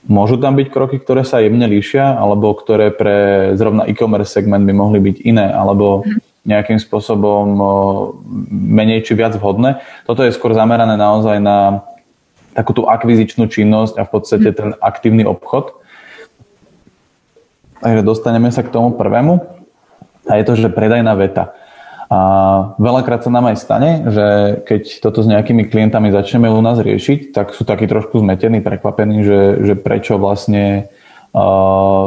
[0.07, 4.71] Môžu tam byť kroky, ktoré sa jemne líšia, alebo ktoré pre zrovna e-commerce segment by
[4.71, 6.07] mohli byť iné, alebo
[6.47, 7.43] nejakým spôsobom
[8.47, 9.83] menej či viac vhodné.
[10.07, 11.83] Toto je skôr zamerané naozaj na
[12.55, 15.75] takú tú akvizičnú činnosť a v podstate ten aktívny obchod.
[17.83, 19.43] Takže dostaneme sa k tomu prvému.
[20.27, 21.55] A je to, že predajná veta.
[22.07, 22.19] A
[22.79, 24.27] veľakrát sa nám aj stane, že
[24.63, 29.27] keď toto s nejakými klientami začneme u nás riešiť, tak sú takí trošku zmetení, prekvapení,
[29.27, 30.87] že, že prečo vlastne
[31.35, 32.05] uh,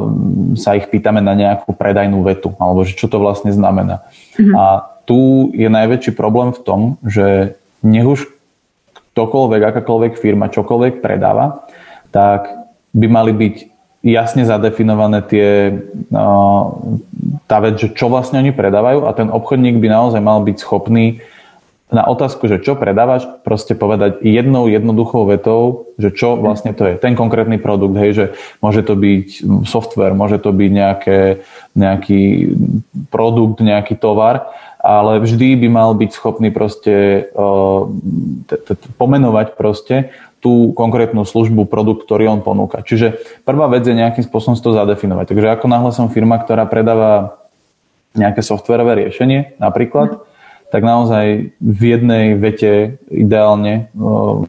[0.56, 4.08] sa ich pýtame na nejakú predajnú vetu, alebo že čo to vlastne znamená.
[4.40, 4.56] Mm-hmm.
[4.56, 4.64] A
[5.04, 8.24] tu je najväčší problém v tom, že nech už
[9.12, 11.68] ktokoľvek, akákoľvek firma, čokoľvek predáva,
[12.08, 12.48] tak
[12.96, 13.54] by mali byť
[14.00, 15.48] jasne zadefinované tie,
[17.44, 21.20] tá vec, že čo vlastne oni predávajú a ten obchodník by naozaj mal byť schopný
[21.90, 26.94] na otázku, že čo predávaš, proste povedať jednou jednoduchou vetou, že čo vlastne to je.
[26.94, 28.26] Ten konkrétny produkt, hej, že
[28.62, 31.42] môže to byť software, môže to byť nejaké,
[31.74, 32.54] nejaký
[33.10, 37.26] produkt, nejaký tovar, ale vždy by mal byť schopný proste
[38.94, 42.80] pomenovať proste tú konkrétnu službu, produkt, ktorý on ponúka.
[42.80, 45.36] Čiže prvá vec je nejakým spôsobom to zadefinovať.
[45.36, 47.40] Takže ako náhle som firma, ktorá predáva
[48.16, 50.24] nejaké softverové riešenie napríklad,
[50.70, 53.90] tak naozaj v jednej vete ideálne,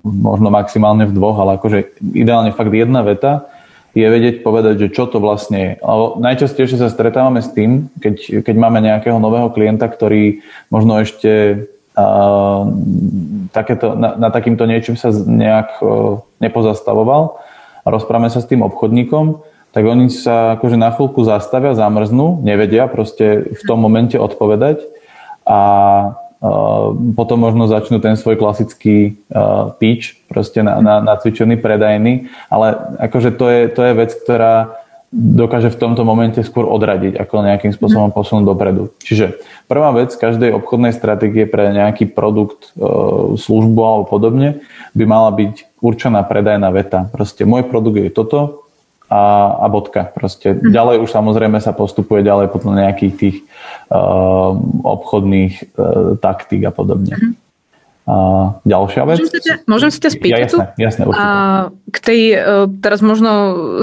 [0.06, 3.49] možno maximálne v dvoch, ale akože ideálne fakt jedna veta
[3.91, 5.71] je vedieť povedať, že čo to vlastne je.
[5.84, 10.39] Ale najčastejšie sa stretávame s tým, keď, keď máme nejakého nového klienta, ktorý
[10.71, 11.65] možno ešte
[13.51, 15.84] takéto, na, na takýmto niečím sa nejak
[16.39, 17.39] nepozastavoval.
[17.82, 22.86] A rozprávame sa s tým obchodníkom, tak oni sa akože na chvíľku zastavia, zamrznú, nevedia
[22.86, 24.84] proste v tom momente odpovedať
[25.47, 25.60] a
[27.15, 29.13] potom možno začnú ten svoj klasický
[29.77, 34.81] pitch, proste na, na, na cvičený predajný, ale akože to je, to je vec, ktorá
[35.12, 38.15] dokáže v tomto momente skôr odradiť, ako nejakým spôsobom mhm.
[38.15, 38.84] posunúť dopredu.
[39.04, 42.71] Čiže prvá vec každej obchodnej stratégie pre nejaký produkt,
[43.36, 44.63] službu alebo podobne
[44.95, 47.12] by mala byť určená predajná veta.
[47.12, 48.62] Proste môj produkt je toto,
[49.12, 50.08] a, a bodka.
[50.08, 50.71] Proste mm.
[50.71, 53.38] ďalej už samozrejme sa postupuje ďalej potom nejakých tých
[53.91, 54.56] uh,
[54.88, 57.36] obchodných uh, taktík a podobne.
[58.10, 58.16] A
[58.66, 59.22] ďalšia vec.
[59.22, 61.26] Môžem sa ťa, môžem sa ťa spýtať ja, jasné, jasné, A
[61.94, 63.32] k tej, uh, teraz možno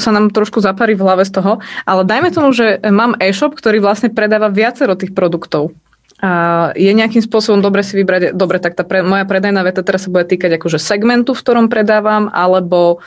[0.02, 3.78] sa nám trošku zaparí v hlave z toho, ale dajme tomu, že mám e-shop, ktorý
[3.78, 5.70] vlastne predáva viacero tých produktov.
[6.18, 10.02] A je nejakým spôsobom dobre si vybrať, dobre, tak tá pre, moja predajná veta teraz
[10.02, 12.98] sa bude týkať akože segmentu, v ktorom predávam, alebo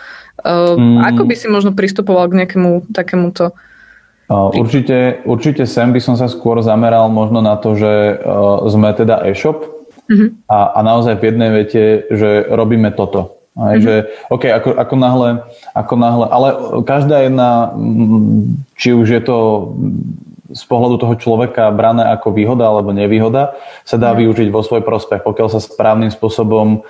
[0.48, 1.12] uh, mm.
[1.12, 3.52] ako by si možno pristupoval k nejakému takémuto
[4.32, 9.28] Určite, určite sem by som sa skôr zameral možno na to, že uh, sme teda
[9.28, 9.81] e-shop
[10.12, 10.30] mm-hmm.
[10.52, 13.40] a, a naozaj v jednej vete, že robíme toto.
[13.56, 13.84] Aj, mm-hmm.
[13.84, 13.94] že,
[14.32, 15.30] OK, ako, ako, náhle,
[15.76, 16.48] ako náhle, ale
[16.84, 17.76] každá jedna,
[18.76, 19.38] či už je to
[20.52, 23.56] z pohľadu toho človeka brané ako výhoda alebo nevýhoda,
[23.88, 24.18] sa dá mm.
[24.24, 26.84] využiť vo svoj prospech, pokiaľ sa správnym spôsobom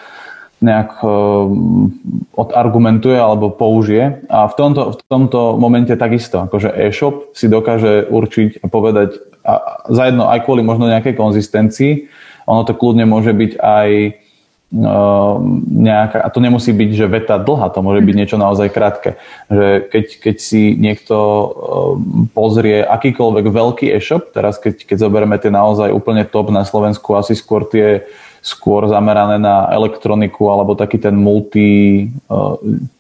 [0.62, 1.90] nejak um,
[2.38, 4.22] odargumentuje alebo použije.
[4.30, 9.82] A v tomto, v tomto momente takisto, akože e-shop si dokáže určiť a povedať a
[9.90, 12.06] za jedno aj kvôli možno nejakej konzistencii,
[12.52, 13.90] ono to kľudne môže byť aj
[14.72, 19.20] Ehm, nejaká, a to nemusí byť, že veta dlhá, to môže byť niečo naozaj krátke.
[19.52, 25.52] Že keď, keď si niekto ehm, pozrie akýkoľvek veľký e-shop, teraz keď, keď zoberieme tie
[25.52, 28.08] naozaj úplne top na Slovensku, asi skôr tie
[28.42, 32.10] skôr zamerané na elektroniku alebo taký ten multi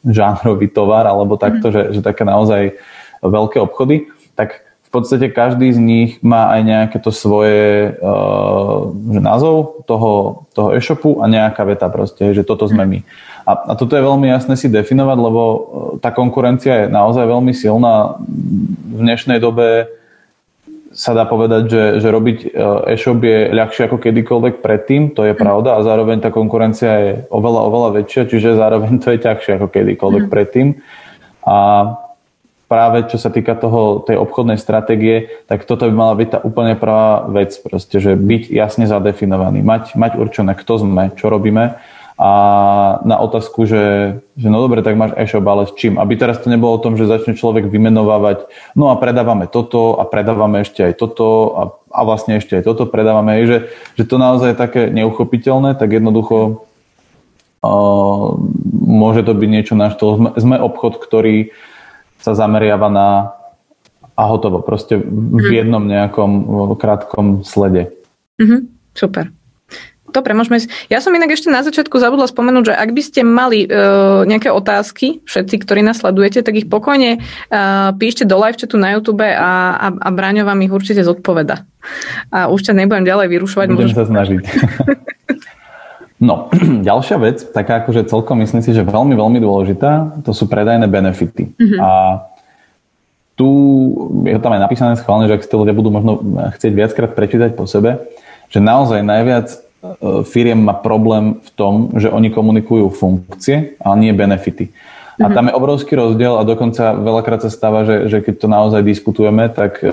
[0.05, 1.73] žánrový tovar alebo takto, mm.
[1.73, 2.77] že, že také naozaj
[3.25, 4.05] veľké obchody,
[4.37, 4.61] tak
[4.91, 10.75] v podstate každý z nich má aj nejaké to svoje uh, že názov toho, toho
[10.75, 12.99] e-shopu a nejaká veta proste, že toto sme my.
[13.47, 15.59] A, a toto je veľmi jasné si definovať, lebo uh,
[16.03, 18.19] tá konkurencia je naozaj veľmi silná.
[18.91, 19.87] V dnešnej dobe
[20.91, 25.31] sa dá povedať, že, že robiť uh, e-shop je ľahšie ako kedykoľvek predtým, to je
[25.39, 29.71] pravda a zároveň tá konkurencia je oveľa, oveľa väčšia, čiže zároveň to je ťažšie ako
[29.71, 30.31] kedykoľvek mm.
[30.35, 30.67] predtým.
[31.47, 31.55] A
[32.71, 36.79] práve čo sa týka toho, tej obchodnej stratégie, tak toto by mala byť tá úplne
[36.79, 41.75] prvá vec, proste, že byť jasne zadefinovaný, mať, mať určené, kto sme, čo robíme
[42.21, 42.31] a
[43.01, 45.97] na otázku, že, že no dobre, tak máš e-shop, ale s čím?
[45.97, 48.45] Aby teraz to nebolo o tom, že začne človek vymenovávať,
[48.77, 51.25] no a predávame toto a predávame ešte aj toto
[51.57, 55.97] a, a vlastne ešte aj toto predávame, že, že to naozaj je také neuchopiteľné, tak
[55.97, 56.61] jednoducho
[57.65, 58.37] uh,
[58.85, 60.21] môže to byť niečo na štýl.
[60.21, 61.49] Sme, sme obchod, ktorý
[62.21, 63.07] sa zameriava na
[64.11, 65.51] a hotovo, proste v mhm.
[65.51, 66.31] jednom nejakom
[66.77, 67.89] krátkom slede.
[68.37, 68.61] Mm-hmm.
[68.93, 69.33] Super.
[70.11, 70.59] Dobre, môžeme.
[70.91, 74.51] Ja som inak ešte na začiatku zabudla spomenúť, že ak by ste mali uh, nejaké
[74.51, 79.23] otázky, všetci, ktorí nás sledujete, tak ich pokojne uh, píšte do live chatu na YouTube
[79.23, 81.63] a, a, a Braňo vám ich určite zodpoveda.
[82.27, 83.67] A už ťa nebudem ďalej vyrušovať.
[83.71, 83.95] Budem môžeš...
[83.95, 84.43] sa snažiť.
[86.21, 86.53] no,
[86.89, 91.49] ďalšia vec, taká akože celkom myslím si, že veľmi, veľmi dôležitá, to sú predajné benefity.
[91.57, 91.79] Mm-hmm.
[91.81, 91.89] A
[93.33, 93.49] tu
[94.29, 96.21] je tam aj napísané schválne, že ak si to ľudia budú možno
[96.61, 97.97] chcieť viackrát prečítať po sebe,
[98.53, 99.57] že naozaj najviac e,
[100.29, 104.69] firiem má problém v tom, že oni komunikujú funkcie, ale nie benefity.
[105.17, 105.33] A mhm.
[105.33, 109.49] tam je obrovský rozdiel a dokonca veľakrát sa stáva, že, že keď to naozaj diskutujeme,
[109.49, 109.89] tak e,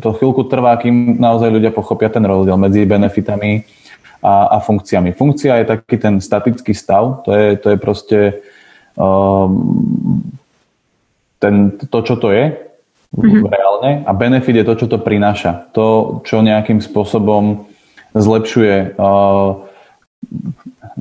[0.00, 3.81] to chvíľku trvá, kým naozaj ľudia pochopia ten rozdiel medzi benefitami
[4.22, 5.12] a, a funkciami.
[5.12, 8.18] Funkcia je taký ten statický stav, to je, to je proste
[8.94, 10.22] um,
[11.42, 12.54] ten, to, čo to je
[13.18, 13.50] mm-hmm.
[13.50, 15.66] reálne a benefit je to, čo to prináša.
[15.74, 17.66] To, čo nejakým spôsobom
[18.14, 19.58] zlepšuje uh,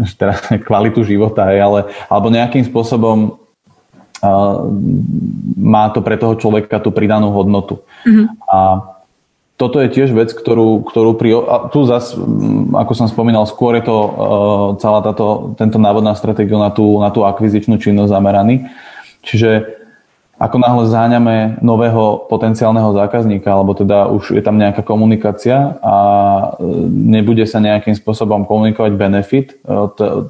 [0.20, 4.56] teraz kvalitu života, ale, alebo nejakým spôsobom uh,
[5.62, 7.86] má to pre toho človeka tú pridanú hodnotu.
[8.02, 8.26] Mm-hmm.
[8.50, 8.58] A
[9.62, 11.38] toto je tiež vec, ktorú, ktorú pri...
[11.45, 12.17] A tu zas,
[12.74, 14.10] ako som spomínal, skôr je to uh,
[14.82, 18.65] celá táto, tento návod na stratégiu na tú, na tú akvizičnú činnosť zameraný.
[19.21, 19.78] Čiže
[20.41, 25.95] ako náhle záňame nového potenciálneho zákazníka, alebo teda už je tam nejaká komunikácia a
[26.58, 29.78] e, nebude sa nejakým spôsobom komunikovať benefit e,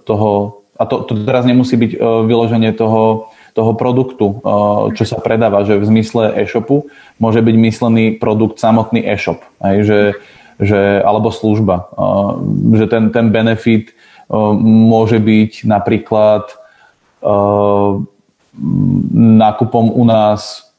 [0.04, 4.40] toho, a to, to teraz nemusí byť vyloženie toho, toho produktu,
[4.96, 6.88] čo sa predáva, že v zmysle e-shopu
[7.20, 10.02] môže byť myslený produkt samotný e-shop, aj, že,
[10.58, 11.92] že, alebo služba.
[12.72, 13.92] Že ten, ten benefit
[14.32, 16.48] môže byť napríklad
[19.16, 20.71] nákupom u nás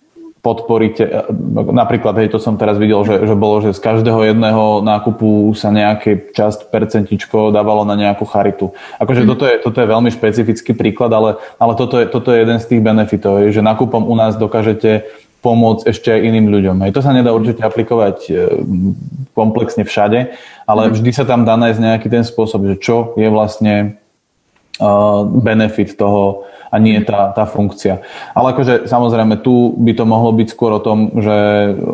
[0.42, 5.55] podporíte, napríklad, hej, to som teraz videl, že, že bolo, že z každého jedného nákupu
[5.55, 8.74] sa nejaké časť percentičko dávalo na nejakú charitu.
[8.98, 9.28] Akože mm.
[9.31, 12.66] toto, je, toto je veľmi špecifický príklad, ale, ale toto, je, toto je jeden z
[12.74, 15.07] tých benefitov, že nákupom u nás dokážete
[15.46, 16.76] pomôcť ešte aj iným ľuďom.
[16.87, 16.90] Hej.
[16.98, 18.35] To sa nedá určite aplikovať e,
[19.38, 20.35] komplexne všade,
[20.66, 20.90] ale mm.
[20.90, 23.98] vždy sa tam dá nájsť nejaký ten spôsob, že čo je vlastne
[24.78, 28.00] uh, benefit toho, a nie tá, tá funkcia.
[28.32, 31.37] Ale akože samozrejme tu by to mohlo byť skôr o tom, že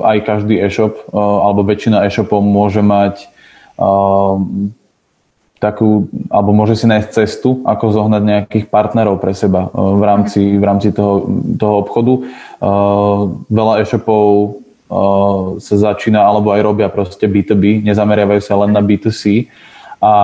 [0.07, 3.27] aj každý e-shop uh, alebo väčšina e-shopov môže mať
[3.83, 4.39] uh,
[5.59, 10.43] takú, alebo môže si nájsť cestu, ako zohnať nejakých partnerov pre seba uh, v rámci,
[10.55, 11.27] v rámci toho,
[11.59, 12.15] toho obchodu.
[13.51, 14.63] Veľa e-shopov
[15.61, 19.53] sa začína alebo aj robia proste B2B, nezameriavajú sa len na B2C
[20.01, 20.15] a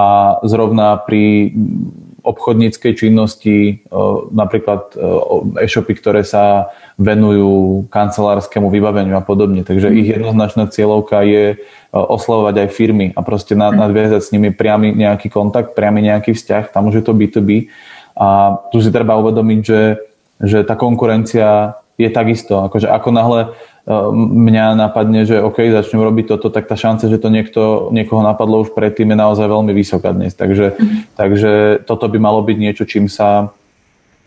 [0.41, 1.53] zrovna pri
[2.25, 3.75] obchodníckej činnosti, e,
[4.33, 4.99] napríklad e,
[5.61, 9.61] e-shopy, ktoré sa venujú kancelárskému vybaveniu a podobne.
[9.61, 11.57] Takže ich jednoznačná cieľovka je e,
[11.93, 16.89] oslovovať aj firmy a proste nadviazať s nimi priamy nejaký kontakt, priamy nejaký vzťah, tam
[16.89, 17.69] už je to B2B.
[18.17, 19.83] A tu si treba uvedomiť, že,
[20.41, 22.65] že tá konkurencia je takisto.
[22.65, 23.41] Akože ako náhle
[23.87, 27.61] mňa napadne, že OK, začnem robiť toto, tak tá šanca, že to niekto,
[27.93, 30.33] niekoho napadlo už predtým je naozaj veľmi vysoká dnes.
[30.33, 31.01] Takže, mm-hmm.
[31.21, 31.53] takže
[31.85, 33.53] toto by malo byť niečo, čím sa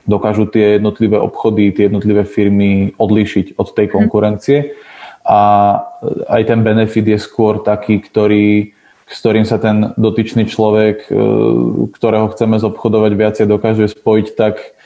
[0.08, 3.94] dokážu tie jednotlivé obchody, tie jednotlivé firmy odlíšiť od tej mhm.
[3.94, 4.58] konkurencie.
[5.28, 5.40] A
[6.32, 8.72] aj ten benefit je skôr taký, ktorý,
[9.12, 11.14] s ktorým sa ten dotyčný človek, e,
[11.92, 14.77] ktorého chceme zobchodovať viacej, dokáže spojiť tak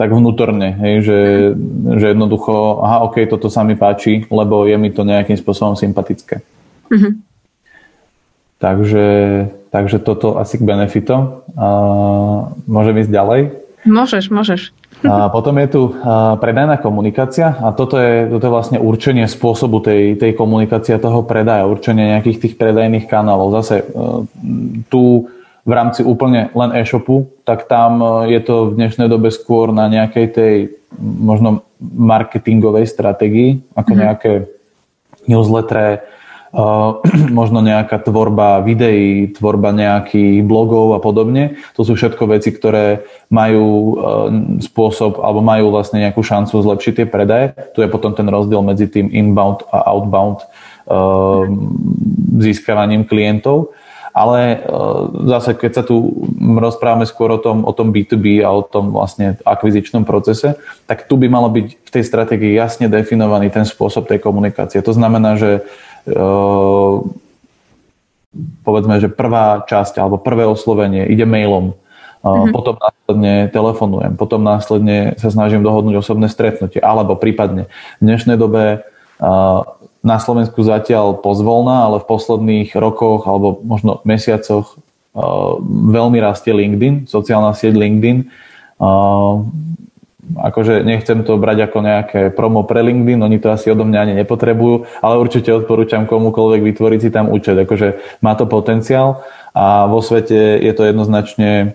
[0.00, 1.18] tak vnútorne, hej, že,
[2.00, 6.40] že jednoducho, aha, ok, toto sa mi páči, lebo je mi to nejakým spôsobom sympatické.
[6.88, 7.12] Mm-hmm.
[8.56, 9.08] Takže,
[9.68, 11.44] takže toto asi k benefitom.
[11.52, 11.68] A
[12.64, 13.40] môžem ísť ďalej?
[13.84, 14.72] Môžeš, môžeš.
[15.04, 15.82] A potom je tu
[16.40, 21.68] predajná komunikácia a toto je, toto je vlastne určenie spôsobu tej, tej komunikácie toho predaja,
[21.68, 23.56] určenie nejakých tých predajných kanálov.
[23.64, 23.84] Zase e,
[24.92, 25.32] tu
[25.64, 29.86] v rámci úplne len e-shopu, tak tam e, je to v dnešnej dobe skôr na
[29.92, 30.54] nejakej tej
[31.00, 34.04] možno marketingovej stratégii, ako mm-hmm.
[34.04, 34.32] nejaké
[35.28, 36.04] newslettere,
[36.50, 36.98] Uh,
[37.30, 41.62] možno nejaká tvorba videí, tvorba nejakých blogov a podobne.
[41.78, 43.94] To sú všetko veci, ktoré majú uh,
[44.58, 47.54] spôsob alebo majú vlastne nejakú šancu zlepšiť tie predaje.
[47.78, 50.42] Tu je potom ten rozdiel medzi tým inbound a outbound
[50.90, 51.46] uh,
[52.42, 53.70] získavaním klientov.
[54.20, 54.56] Ale e,
[55.32, 56.12] zase, keď sa tu
[56.60, 61.16] rozprávame skôr o tom, o tom B2B a o tom vlastne akvizičnom procese, tak tu
[61.16, 64.84] by malo byť v tej stratégii jasne definovaný ten spôsob tej komunikácie.
[64.84, 65.64] To znamená, že
[66.04, 66.12] e,
[68.60, 71.72] povedzme, že prvá časť alebo prvé oslovenie ide mailom,
[72.20, 72.52] mm-hmm.
[72.52, 78.84] potom následne telefonujem, potom následne sa snažím dohodnúť osobné stretnutie, alebo prípadne v dnešnej dobe
[80.00, 85.60] na Slovensku zatiaľ pozvolná, ale v posledných rokoch alebo možno mesiacoch uh,
[85.92, 88.28] veľmi rastie LinkedIn, sociálna sieť LinkedIn.
[88.80, 89.44] Uh,
[90.38, 94.14] akože nechcem to brať ako nejaké promo pre LinkedIn, oni to asi odo mňa ani
[94.22, 99.98] nepotrebujú, ale určite odporúčam komukoľvek vytvoriť si tam účet, akože má to potenciál a vo
[99.98, 101.74] svete je to jednoznačne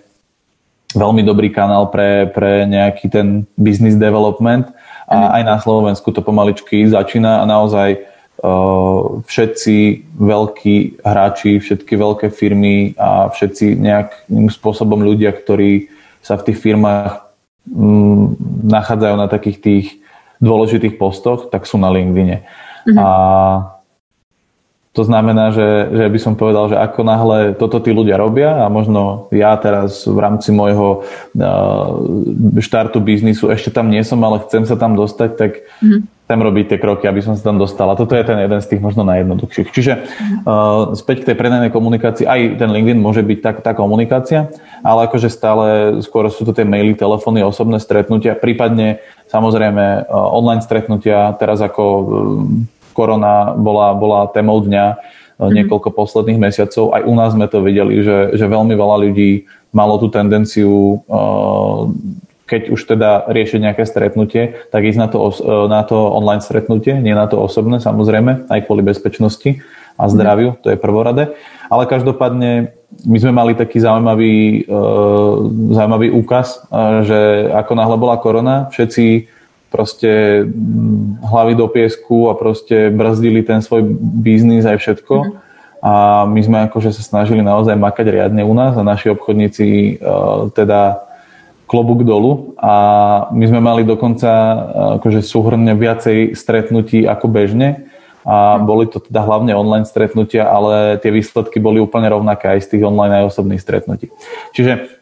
[0.96, 4.72] veľmi dobrý kanál pre, pre nejaký ten business development
[5.06, 5.30] a mhm.
[5.36, 8.15] aj na Slovensku to pomaličky začína a naozaj
[9.26, 9.76] všetci
[10.16, 15.90] veľkí hráči, všetky veľké firmy a všetci nejakým spôsobom ľudia, ktorí
[16.22, 17.22] sa v tých firmách
[17.70, 18.24] mm,
[18.66, 19.86] nachádzajú na takých tých
[20.42, 22.44] dôležitých postoch, tak sú na LinkedIne.
[22.86, 22.98] Mm-hmm.
[22.98, 23.08] A
[24.96, 28.72] to znamená, že, že by som povedal, že ako náhle toto tí ľudia robia a
[28.72, 31.04] možno ja teraz v rámci môjho
[31.36, 36.00] uh, štartu biznisu ešte tam nie som, ale chcem sa tam dostať, tak mm-hmm.
[36.24, 37.92] chcem robiť tie kroky, aby som sa tam dostal.
[37.92, 39.68] A toto je ten jeden z tých možno najjednoduchších.
[39.68, 39.92] Čiže
[40.48, 44.48] uh, späť k tej predajnej komunikácii, aj ten LinkedIn môže byť tak, tá komunikácia,
[44.80, 45.66] ale akože stále
[46.00, 51.84] skôr sú to tie maily, telefóny, osobné stretnutia, prípadne samozrejme uh, online stretnutia, teraz ako
[51.84, 55.52] uh, korona bola, bola témou dňa mm-hmm.
[55.52, 56.96] niekoľko posledných mesiacov.
[56.96, 59.44] Aj u nás sme to videli, že, že veľmi veľa ľudí
[59.76, 61.82] malo tú tendenciu eh,
[62.46, 66.96] keď už teda riešiť nejaké stretnutie, tak ísť na to, eh, na to online stretnutie,
[66.96, 69.60] nie na to osobné, samozrejme, aj kvôli bezpečnosti
[70.00, 70.10] a mhm.
[70.16, 71.36] zdraviu, to je prvorade.
[71.68, 72.72] Ale každopádne
[73.04, 74.64] my sme mali taký zaujímavý,
[75.74, 76.62] zaujímavý úkaz,
[77.02, 79.26] že ako náhle bola korona, všetci
[79.70, 85.14] proste mm, hlavy do piesku a proste brzdili ten svoj biznis aj všetko.
[85.14, 85.44] Mm-hmm.
[85.86, 90.50] A my sme akože sa snažili naozaj makať riadne u nás a naši obchodníci uh,
[90.50, 91.06] teda
[91.66, 92.74] klobúk dolu a
[93.34, 94.30] my sme mali dokonca
[95.02, 97.90] akože súhrne viacej stretnutí ako bežne
[98.26, 102.68] a boli to teda hlavne online stretnutia, ale tie výsledky boli úplne rovnaké aj z
[102.74, 104.10] tých online aj osobných stretnutí.
[104.54, 104.95] Čiže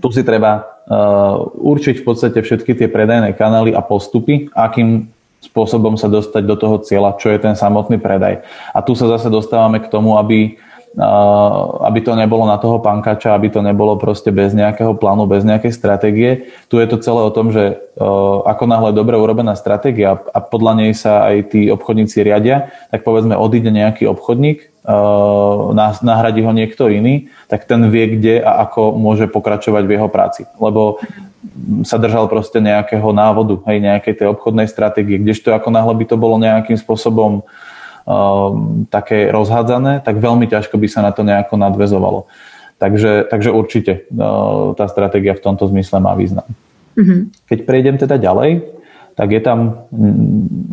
[0.00, 5.10] tu si treba uh, určiť v podstate všetky tie predajné kanály a postupy, akým
[5.44, 8.42] spôsobom sa dostať do toho cieľa, čo je ten samotný predaj.
[8.72, 10.56] A tu sa zase dostávame k tomu, aby
[10.94, 15.74] aby to nebolo na toho pankača, aby to nebolo proste bez nejakého plánu, bez nejakej
[15.74, 16.54] stratégie.
[16.70, 17.82] Tu je to celé o tom, že
[18.46, 23.34] ako náhle dobre urobená stratégia a podľa nej sa aj tí obchodníci riadia, tak povedzme
[23.34, 24.70] odíde nejaký obchodník,
[26.04, 30.44] nahradí ho niekto iný, tak ten vie, kde a ako môže pokračovať v jeho práci.
[30.60, 31.00] Lebo
[31.88, 36.16] sa držal proste nejakého návodu, hej, nejakej tej obchodnej stratégie, kdežto ako náhle by to
[36.20, 37.44] bolo nejakým spôsobom
[38.04, 42.28] Ehm, také rozhádzané, tak veľmi ťažko by sa na to nejako nadvezovalo.
[42.76, 46.44] Takže, takže určite uh, tá stratégia v tomto zmysle má význam.
[47.00, 47.20] Mm-hmm.
[47.48, 48.60] Keď prejdem teda ďalej,
[49.14, 49.88] tak je tam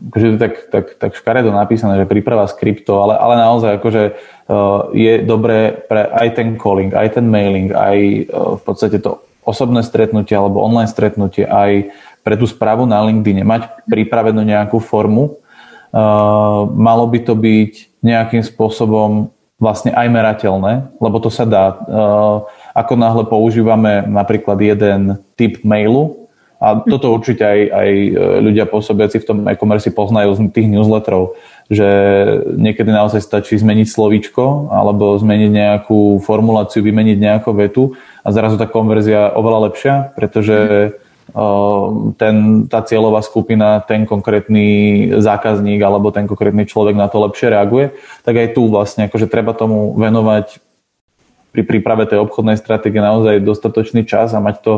[0.09, 4.03] akože tak, tak, tak škaredo napísané, že príprava skriptov, ale, ale naozaj akože
[4.49, 7.97] uh, je dobré pre aj ten calling, aj ten mailing, aj
[8.33, 13.41] uh, v podstate to osobné stretnutie alebo online stretnutie, aj pre tú správu na LinkedIn
[13.45, 15.41] mať pripravenú nejakú formu,
[15.91, 19.27] Uh, malo by to byť nejakým spôsobom
[19.59, 21.77] vlastne aj merateľné, lebo to sa dá.
[22.73, 26.20] Ako náhle používame napríklad jeden typ mailu,
[26.61, 27.89] a toto určite aj, aj
[28.45, 31.33] ľudia pôsobiaci v tom e-commerce poznajú z tých newsletterov,
[31.73, 31.89] že
[32.53, 38.69] niekedy naozaj stačí zmeniť slovíčko alebo zmeniť nejakú formuláciu, vymeniť nejakú vetu a zrazu tá
[38.69, 40.57] konverzia oveľa lepšia, pretože
[42.19, 42.35] ten,
[42.67, 48.35] tá cieľová skupina, ten konkrétny zákazník alebo ten konkrétny človek na to lepšie reaguje, tak
[48.35, 50.59] aj tu vlastne akože treba tomu venovať
[51.51, 54.73] pri príprave tej obchodnej stratégie naozaj dostatočný čas a mať to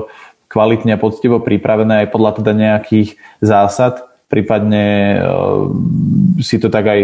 [0.54, 5.18] kvalitne a poctivo pripravené aj podľa teda nejakých zásad, prípadne
[6.38, 7.01] si to tak aj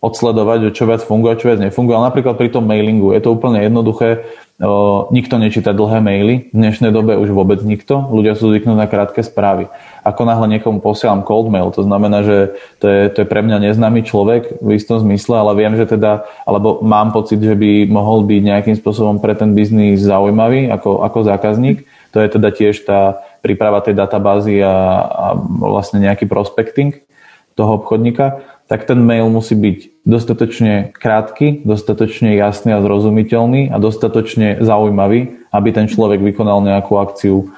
[0.00, 1.96] odsledovať, že čo viac funguje čo viac nefunguje.
[1.96, 4.28] Ale napríklad pri tom mailingu je to úplne jednoduché.
[4.56, 8.88] O, nikto nečíta dlhé maily, v dnešnej dobe už vôbec nikto, ľudia sú zvyknutí na
[8.88, 9.68] krátke správy.
[10.00, 13.68] Ako náhle niekomu posielam cold mail, to znamená, že to je, to je pre mňa
[13.68, 18.24] neznámy človek v istom zmysle, ale viem, že teda, alebo mám pocit, že by mohol
[18.24, 21.84] byť nejakým spôsobom pre ten biznis zaujímavý ako, ako zákazník.
[22.16, 24.72] To je teda tiež tá príprava tej databázy a,
[25.04, 25.26] a
[25.60, 27.04] vlastne nejaký prospecting
[27.52, 34.58] toho obchodníka tak ten mail musí byť dostatočne krátky, dostatočne jasný a zrozumiteľný a dostatočne
[34.58, 37.54] zaujímavý, aby ten človek vykonal nejakú akciu,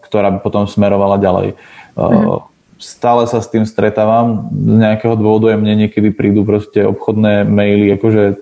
[0.00, 1.48] ktorá by potom smerovala ďalej.
[1.94, 2.40] Uh,
[2.80, 4.48] stále sa s tým stretávam.
[4.48, 8.40] Z nejakého dôvodu mne niekedy prídu proste obchodné maily, akože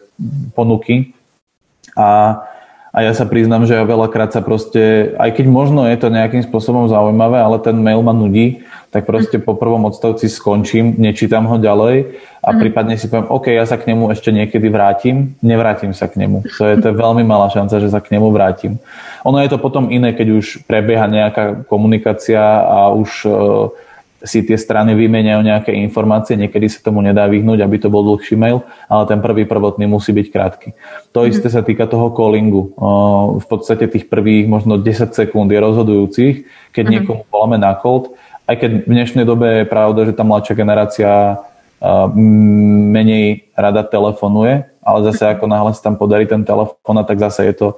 [0.55, 1.11] ponuky
[1.99, 2.39] a
[2.93, 6.45] a ja sa priznám, že ja veľakrát sa proste, aj keď možno je to nejakým
[6.45, 8.61] spôsobom zaujímavé, ale ten mail ma nudí,
[8.93, 12.57] tak proste po prvom odstavci skončím, nečítam ho ďalej a mm.
[12.61, 16.45] prípadne si poviem, OK, ja sa k nemu ešte niekedy vrátim, nevrátim sa k nemu.
[16.61, 18.77] To je, to je veľmi malá šanca, že sa k nemu vrátim.
[19.25, 23.73] Ono je to potom iné, keď už prebieha nejaká komunikácia a už uh,
[24.23, 28.39] si tie strany vymeniajú nejaké informácie, niekedy sa tomu nedá vyhnúť, aby to bol dlhší
[28.39, 30.69] mail, ale ten prvý prvotný musí byť krátky.
[31.13, 32.73] To mm isté sa týka toho callingu.
[33.43, 36.35] V podstate tých prvých možno 10 sekúnd je rozhodujúcich,
[36.71, 38.15] keď mm niekomu voláme na cold,
[38.47, 41.11] aj keď v dnešnej dobe je pravda, že tá mladšia generácia
[42.95, 47.55] menej rada telefonuje, ale zase ako náhle sa tam podarí ten telefón, tak zase je
[47.59, 47.69] to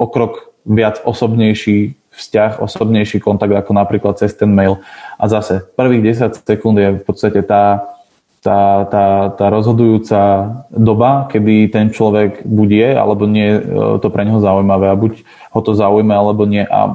[0.00, 4.84] o krok viac osobnejší vzťah, osobnejší kontakt ako napríklad cez ten mail.
[5.16, 7.96] A zase prvých 10 sekúnd je v podstate tá,
[8.44, 10.20] tá, tá, tá rozhodujúca
[10.68, 13.56] doba, kedy ten človek buď je, alebo nie je
[14.00, 15.24] to pre neho zaujímavé a buď
[15.56, 16.64] ho to zaujíma, alebo nie.
[16.64, 16.92] A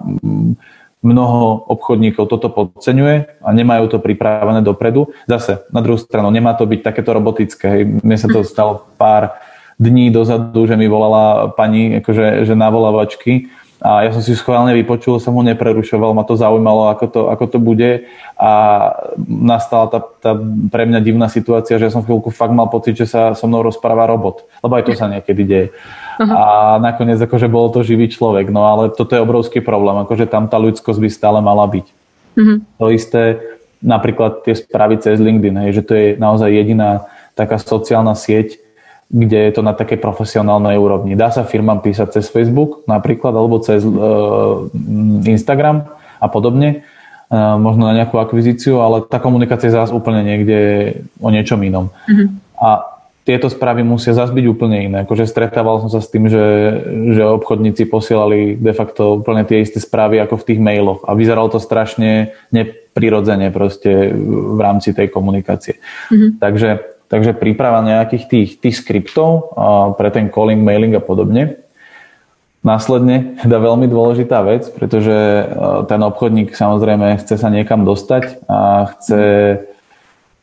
[1.05, 5.13] mnoho obchodníkov toto podceňuje a nemajú to pripravené dopredu.
[5.29, 7.85] Zase, na druhú stranu, nemá to byť takéto robotické.
[7.85, 9.37] Mne sa to stalo pár
[9.77, 13.53] dní dozadu, že mi volala pani akože, že na volavačky
[13.85, 17.45] a ja som si schválne vypočul, som ho neprerušoval, ma to zaujímalo, ako to, ako
[17.45, 18.51] to bude a
[19.29, 20.33] nastala tá, tá
[20.73, 23.61] pre mňa divná situácia, že ja som chvíľku fakt mal pocit, že sa so mnou
[23.61, 25.67] rozpráva robot, lebo aj to sa niekedy deje.
[26.17, 26.33] Uh-huh.
[26.33, 26.43] A
[26.81, 30.57] nakoniec akože bolo to živý človek, no ale toto je obrovský problém, akože tam tá
[30.57, 31.85] ľudskosť by stále mala byť.
[32.41, 32.57] Uh-huh.
[32.81, 33.37] To isté
[33.85, 37.05] napríklad tie správy cez LinkedIn, hej, že to je naozaj jediná
[37.37, 38.64] taká sociálna sieť,
[39.05, 41.13] kde je to na takej profesionálnej úrovni.
[41.13, 44.65] Dá sa firmám písať cez Facebook napríklad, alebo cez uh,
[45.29, 45.85] Instagram
[46.17, 46.81] a podobne,
[47.29, 50.59] uh, možno na nejakú akvizíciu, ale tá komunikácia je zás úplne niekde
[51.21, 51.93] o niečom inom.
[52.09, 52.27] Mm-hmm.
[52.57, 54.97] A tieto správy musia zase byť úplne iné.
[55.01, 56.45] Akože stretával som sa s tým, že,
[57.17, 61.49] že obchodníci posielali de facto úplne tie isté správy ako v tých mailoch a vyzeralo
[61.49, 65.81] to strašne neprirodzene proste v rámci tej komunikácie.
[66.13, 66.29] Mm-hmm.
[66.37, 66.69] Takže,
[67.07, 69.55] takže príprava nejakých tých, tých skriptov
[69.99, 71.61] pre ten calling, mailing a podobne.
[72.65, 75.45] Následne teda veľmi dôležitá vec, pretože
[75.85, 79.23] ten obchodník samozrejme chce sa niekam dostať a chce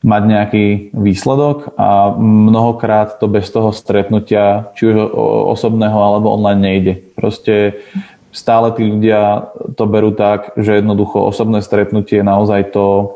[0.03, 0.67] mať nejaký
[0.99, 5.15] výsledok a mnohokrát to bez toho stretnutia, či už
[5.55, 6.95] osobného alebo online nejde.
[7.15, 7.87] Proste
[8.35, 13.15] stále tí ľudia to berú tak, že jednoducho osobné stretnutie je naozaj to,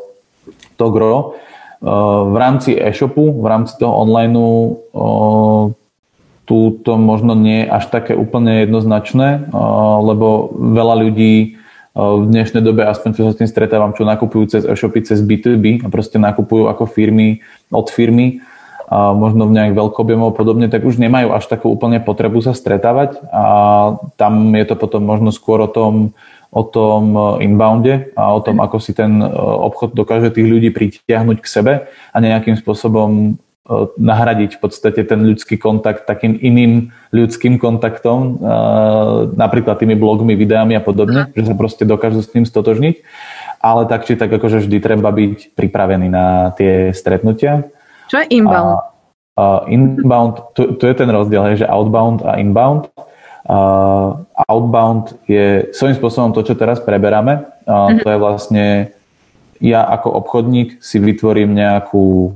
[0.79, 1.35] to gro.
[1.83, 4.33] V rámci e-shopu, v rámci toho online
[6.47, 9.51] tu to možno nie je až také úplne jednoznačné,
[10.01, 11.59] lebo veľa ľudí
[11.97, 15.81] v dnešnej dobe, aspoň čo sa s tým stretávam, čo nakupujú cez e-shopy, cez B2B
[15.83, 17.41] a proste nakupujú ako firmy
[17.73, 18.45] od firmy
[18.87, 23.19] a možno v nejak veľkobjemov podobne, tak už nemajú až takú úplne potrebu sa stretávať
[23.35, 23.45] a
[24.15, 26.15] tam je to potom možno skôr o tom,
[26.57, 29.29] o tom inbounde a o tom, ako si ten e,
[29.69, 33.37] obchod dokáže tých ľudí pritiahnuť k sebe a nejakým spôsobom
[33.67, 38.55] E, nahradiť v podstate ten ľudský kontakt takým iným ľudským kontaktom, e,
[39.35, 43.03] napríklad tými blogmi, videami a podobne, že sa proste dokážu s tým stotožniť.
[43.59, 47.67] Ale tak či tak akože vždy treba byť pripravený na tie stretnutia.
[48.07, 48.79] Čo je inbound?
[49.35, 52.87] A, a inbound, to, to je ten rozdiel, hej, že outbound a inbound.
[53.47, 57.47] Uh, outbound je svojím spôsobom to, čo teraz preberáme.
[57.63, 57.95] Uh.
[58.03, 58.65] To je vlastne
[59.63, 62.35] ja ako obchodník si vytvorím nejakú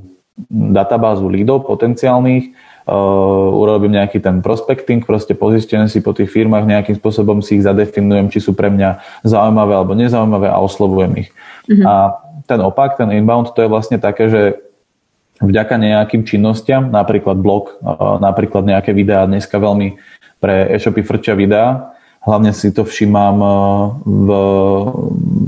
[0.49, 2.55] databázu lídov potenciálnych,
[2.87, 7.67] uh, urobím nejaký ten prospecting, proste pozistujem si po tých firmách, nejakým spôsobom si ich
[7.67, 11.31] zadefinujem, či sú pre mňa zaujímavé alebo nezaujímavé a oslovujem ich.
[11.67, 11.85] Mm-hmm.
[11.91, 14.43] A ten opak, ten inbound, to je vlastne také, že
[15.41, 17.81] vďaka nejakým činnostiam, napríklad blog,
[18.21, 19.97] napríklad nejaké videá, dneska veľmi
[20.41, 23.53] pre e-shopy frčia videá, Hlavne si to všímam eh,
[24.05, 24.29] v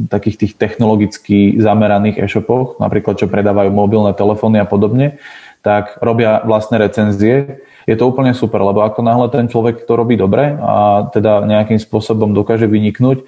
[0.08, 5.20] takých tých technologicky zameraných e-shopoch, napríklad čo predávajú mobilné telefóny a podobne,
[5.60, 7.60] tak robia vlastné recenzie.
[7.84, 11.76] Je to úplne super, lebo ako náhle ten človek to robí dobre a teda nejakým
[11.76, 13.26] spôsobom dokáže vyniknúť,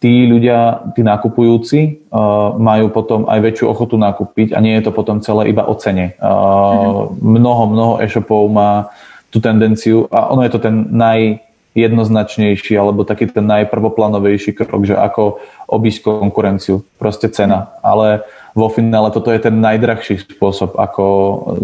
[0.00, 4.92] tí ľudia, tí nakupujúci uh, majú potom aj väčšiu ochotu nakúpiť a nie je to
[4.92, 6.16] potom celé iba o cene.
[6.20, 7.08] Uh.
[7.16, 8.92] Mnoho, mnoho e-shopov má
[9.34, 11.42] tú tendenciu a ono je to ten naj,
[11.74, 17.74] jednoznačnejší alebo taký ten najprvoplanovejší krok, že ako obísť konkurenciu, proste cena.
[17.82, 18.22] Ale
[18.54, 21.04] vo finále toto je ten najdrahší spôsob, ako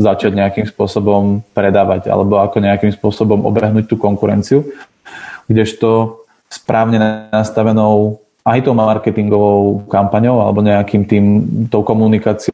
[0.02, 4.66] začať nejakým spôsobom predávať alebo ako nejakým spôsobom obehnúť tú konkurenciu.
[5.46, 6.18] Kdežto
[6.50, 11.24] správne nastavenou aj tou marketingovou kampaňou alebo nejakým tým,
[11.70, 12.49] tou komunikáciou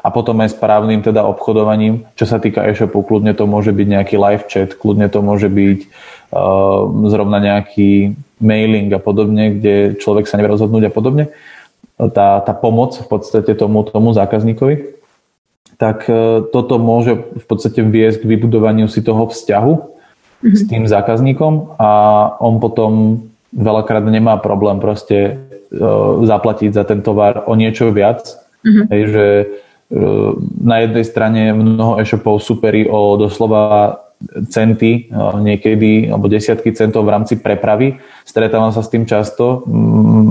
[0.00, 4.16] a potom aj správnym teda obchodovaním, čo sa týka e-shopu, kľudne to môže byť nejaký
[4.16, 10.40] live chat, kľudne to môže byť uh, zrovna nejaký mailing a podobne, kde človek sa
[10.40, 11.24] nevie rozhodnúť a podobne.
[12.00, 14.96] Tá, tá pomoc v podstate tomu, tomu zákazníkovi,
[15.76, 20.56] tak uh, toto môže v podstate viesť k vybudovaniu si toho vzťahu mm-hmm.
[20.56, 21.90] s tým zákazníkom a
[22.40, 23.20] on potom
[23.52, 28.40] veľakrát nemá problém proste uh, zaplatiť za ten tovar o niečo viac.
[28.64, 28.86] Mm-hmm.
[28.88, 29.26] Hej, že
[29.92, 30.32] uh,
[30.64, 34.00] na jednej strane mnoho e-shopov superí o doslova
[34.48, 38.00] centy, uh, niekedy, alebo desiatky centov v rámci prepravy.
[38.24, 39.68] Stretávam sa s tým často.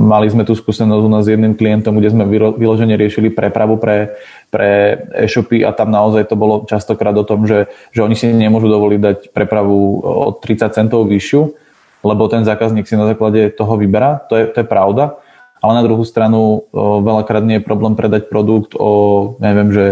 [0.10, 2.26] Mali sme tu skúsenosť u nás s jedným klientom, kde sme
[2.58, 4.18] vyložene riešili prepravu pre,
[4.50, 8.66] pre e-shopy a tam naozaj to bolo častokrát o tom, že, že oni si nemôžu
[8.66, 11.42] dovoliť dať prepravu o 30 centov vyššiu,
[12.04, 15.23] lebo ten zákazník si na základe toho vyberá, to je, to je pravda,
[15.64, 19.86] ale na druhú stranu veľakrát nie je problém predať produkt o, neviem, že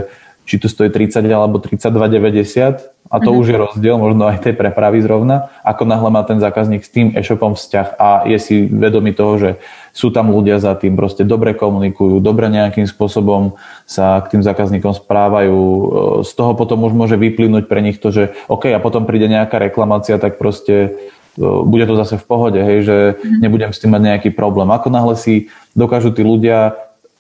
[0.44, 3.40] či to stojí 30 alebo 32,90 a to mm-hmm.
[3.40, 7.16] už je rozdiel možno aj tej prepravy zrovna, ako náhle má ten zákazník s tým
[7.16, 9.50] e-shopom vzťah a je si vedomý toho, že
[9.96, 14.96] sú tam ľudia za tým, proste dobre komunikujú, dobre nejakým spôsobom sa k tým zákazníkom
[14.96, 15.60] správajú.
[16.24, 19.60] Z toho potom už môže vyplynúť pre nich to, že OK, a potom príde nejaká
[19.60, 20.96] reklamácia, tak proste
[21.40, 23.40] bude to zase v pohode, hej, že mm-hmm.
[23.40, 24.68] nebudem s tým mať nejaký problém.
[24.68, 26.76] Ako náhle si dokážu tí ľudia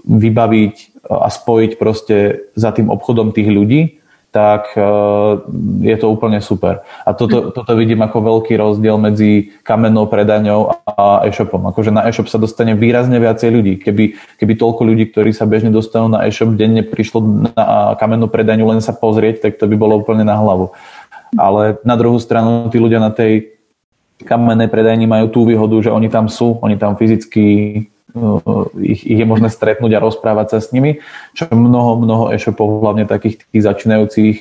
[0.05, 4.71] vybaviť a spojiť proste za tým obchodom tých ľudí, tak
[5.83, 6.87] je to úplne super.
[7.03, 7.47] A toto, mhm.
[7.51, 11.67] toto vidím ako veľký rozdiel medzi kamennou predaňou a e-shopom.
[11.67, 13.73] Akože na e-shop sa dostane výrazne viacej ľudí.
[13.83, 18.71] Keby, keby toľko ľudí, ktorí sa bežne dostanú na e-shop, denne prišlo na kamennú predaňu
[18.71, 20.71] len sa pozrieť, tak to by bolo úplne na hlavu.
[21.35, 23.51] Ale na druhú stranu tí ľudia na tej
[24.23, 27.43] kamenné predajni majú tú výhodu, že oni tam sú, oni tam fyzicky
[28.81, 30.99] ich, ich je možné stretnúť a rozprávať sa s nimi,
[31.35, 34.35] čo mnoho, mnoho e-shopov, hlavne takých tých začínajúcich,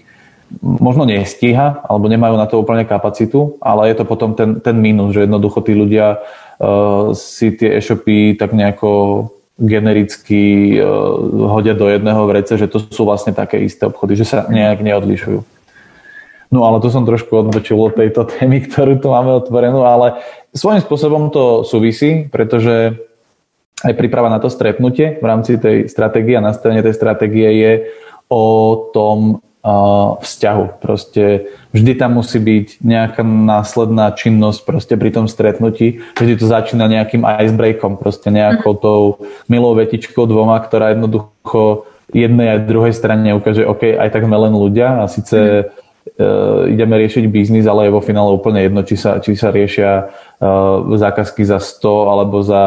[0.60, 5.14] možno nestíha, alebo nemajú na to úplne kapacitu, ale je to potom ten, ten mínus,
[5.14, 10.88] že jednoducho tí ľudia uh, si tie e-shopy tak nejako genericky uh,
[11.54, 15.60] hodia do jedného vrece, že to sú vlastne také isté obchody, že sa nejak neodlišujú.
[16.50, 20.18] No ale to som trošku odbočil od tejto témy, ktorú tu máme otvorenú, ale
[20.50, 22.98] svojím spôsobom to súvisí, pretože
[23.84, 27.72] aj príprava na to stretnutie v rámci tej stratégie a nastavenie tej stratégie je
[28.28, 30.80] o tom uh, vzťahu.
[30.84, 36.04] Proste vždy tam musí byť nejaká následná činnosť proste pri tom stretnutí.
[36.14, 38.80] Vždy to začína nejakým icebreakom, proste nejakou mhm.
[38.80, 39.02] tou
[39.48, 44.54] milou vetičkou dvoma, ktorá jednoducho jednej aj druhej strane ukáže, OK, aj tak sme len
[44.54, 45.89] ľudia a síce mm
[46.68, 50.84] ideme riešiť biznis, ale je vo finále úplne jedno, či sa, či sa riešia uh,
[50.96, 52.64] zákazky za 100 alebo za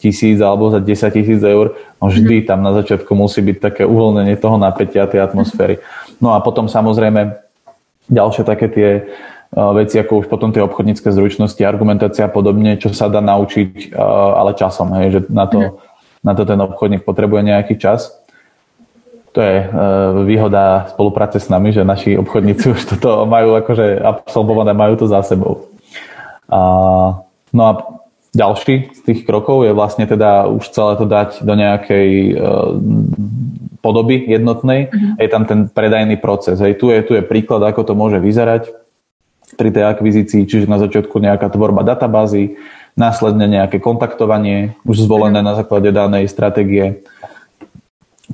[0.00, 1.76] 1000 alebo za 10 tisíc eur.
[2.02, 2.46] No vždy mhm.
[2.46, 5.80] tam na začiatku musí byť také uvoľnenie toho napätia, tej atmosféry.
[6.20, 7.36] No a potom samozrejme
[8.12, 8.88] ďalšie také tie
[9.56, 13.96] uh, veci, ako už potom tie obchodnícke zručnosti, argumentácia a podobne, čo sa dá naučiť,
[14.36, 15.72] ale časom, hej, že na to, mhm.
[16.20, 18.25] na to ten obchodník potrebuje nejaký čas
[19.36, 19.66] to je e,
[20.24, 25.20] výhoda spolupráce s nami, že naši obchodníci už toto majú akože absolvované, majú to za
[25.20, 25.68] sebou.
[26.48, 26.60] A,
[27.52, 27.72] no a
[28.32, 32.32] ďalší z tých krokov je vlastne teda už celé to dať do nejakej e,
[33.84, 34.88] podoby jednotnej.
[34.88, 35.12] Mm-hmm.
[35.20, 36.56] Je tam ten predajný proces.
[36.56, 38.72] Hej, tu, je, tu je príklad, ako to môže vyzerať
[39.60, 42.58] pri tej akvizícii, čiže na začiatku nejaká tvorba databázy,
[42.98, 47.06] následne nejaké kontaktovanie, už zvolené na základe danej stratégie,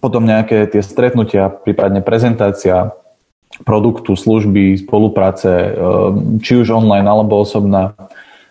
[0.00, 2.94] potom nejaké tie stretnutia, prípadne prezentácia
[3.68, 7.92] produktu, služby, spolupráce, ehm, či už online alebo osobná.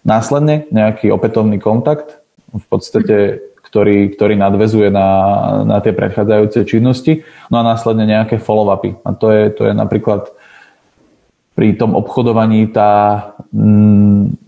[0.06, 2.22] Následne nejaký opätovný kontakt,
[2.52, 3.18] v podstate,
[3.64, 5.10] ktorý, ktorý nadvezuje na,
[5.64, 9.00] na tie predchádzajúce činnosti, no a následne nejaké follow-upy.
[9.08, 10.28] A to je, to je napríklad
[11.56, 13.24] pri tom obchodovaní tá
[13.56, 14.41] mm,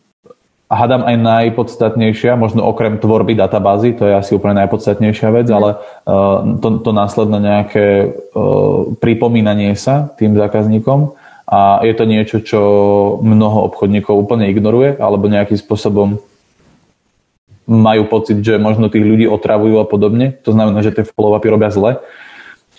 [0.74, 5.78] a hádam aj najpodstatnejšia, možno okrem tvorby databázy, to je asi úplne najpodstatnejšia vec, ale
[5.78, 11.14] uh, to, to následné nejaké uh, pripomínanie sa tým zákazníkom
[11.46, 12.60] a je to niečo, čo
[13.22, 16.18] mnoho obchodníkov úplne ignoruje alebo nejakým spôsobom
[17.70, 20.36] majú pocit, že možno tých ľudí otravujú a podobne.
[20.44, 22.02] To znamená, že tie follow-upy robia zle.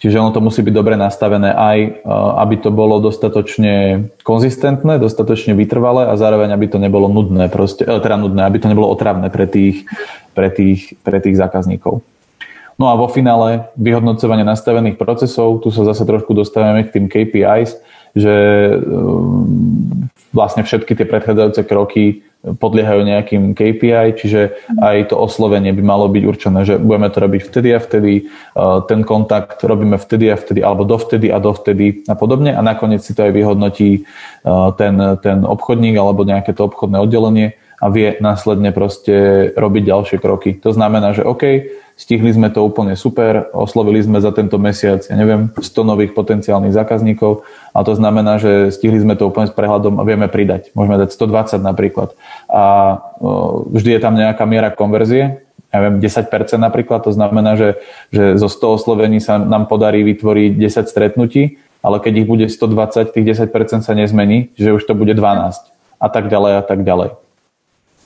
[0.04, 1.90] Čiže ono to musí byť dobre nastavené aj, e,
[2.44, 7.96] aby to bolo dostatočne konzistentné, dostatočne vytrvalé a zároveň, aby to nebolo nudné, proste, e,
[8.04, 9.88] teda nudné, aby to nebolo otravné pre tých,
[10.36, 12.04] pre tých, pre tých zákazníkov.
[12.76, 17.80] No a vo finále vyhodnocovanie nastavených procesov, tu sa zase trošku dostávame k tým KPIs,
[18.14, 18.76] že e,
[20.30, 24.40] vlastne všetky tie predchádzajúce kroky podliehajú nejakým KPI, čiže
[24.76, 28.22] aj to oslovenie by malo byť určené, že budeme to robiť vtedy a vtedy, e,
[28.84, 32.52] ten kontakt robíme vtedy a vtedy, alebo dovtedy a dovtedy a podobne.
[32.52, 34.00] A nakoniec si to aj vyhodnotí e,
[34.76, 34.94] ten,
[35.24, 40.56] ten obchodník alebo nejaké to obchodné oddelenie a vie následne proste robiť ďalšie kroky.
[40.62, 41.42] To znamená, že OK,
[41.94, 46.74] stihli sme to úplne super, oslovili sme za tento mesiac, ja neviem, 100 nových potenciálnych
[46.74, 50.74] zákazníkov a to znamená, že stihli sme to úplne s prehľadom a vieme pridať.
[50.74, 52.18] Môžeme dať 120 napríklad.
[52.50, 52.98] A
[53.70, 55.44] vždy je tam nejaká miera konverzie,
[55.74, 57.82] ja viem, 10% napríklad, to znamená, že,
[58.14, 63.10] že zo 100 oslovení sa nám podarí vytvoriť 10 stretnutí, ale keď ich bude 120,
[63.10, 67.23] tých 10% sa nezmení, že už to bude 12 a tak ďalej a tak ďalej.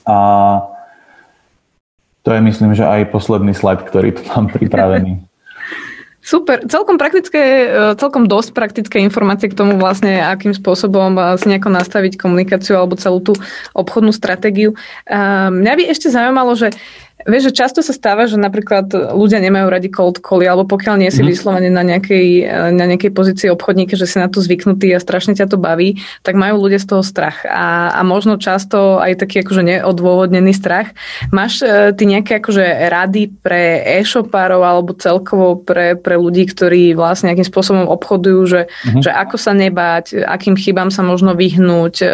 [0.09, 0.15] A
[2.25, 5.21] to je myslím, že aj posledný slajd, ktorý tu mám pripravený.
[6.19, 11.47] Super, celkom praktické, e, celkom dosť praktické informácie k tomu vlastne, akým spôsobom e, si
[11.47, 13.33] nejako nastaviť komunikáciu alebo celú tú
[13.71, 14.75] obchodnú stratégiu.
[15.07, 16.75] Mňa by ešte zaujímalo, že
[17.27, 21.11] Vieš, že často sa stáva, že napríklad ľudia nemajú radi cold cally, alebo pokiaľ nie
[21.11, 21.27] si mm.
[21.27, 25.51] vyslovene na nejakej, na nejakej pozícii obchodníka, že si na to zvyknutý a strašne ťa
[25.51, 27.43] to baví, tak majú ľudia z toho strach.
[27.43, 30.95] A, a možno často aj taký akože neodôvodnený strach.
[31.35, 37.35] Máš e, ty nejaké akože rady pre e-shopárov alebo celkovo pre, pre ľudí, ktorí vlastne
[37.35, 38.61] nejakým spôsobom obchodujú, že,
[38.95, 39.03] mm.
[39.03, 42.07] že ako sa nebáť, akým chybám sa možno vyhnúť, e,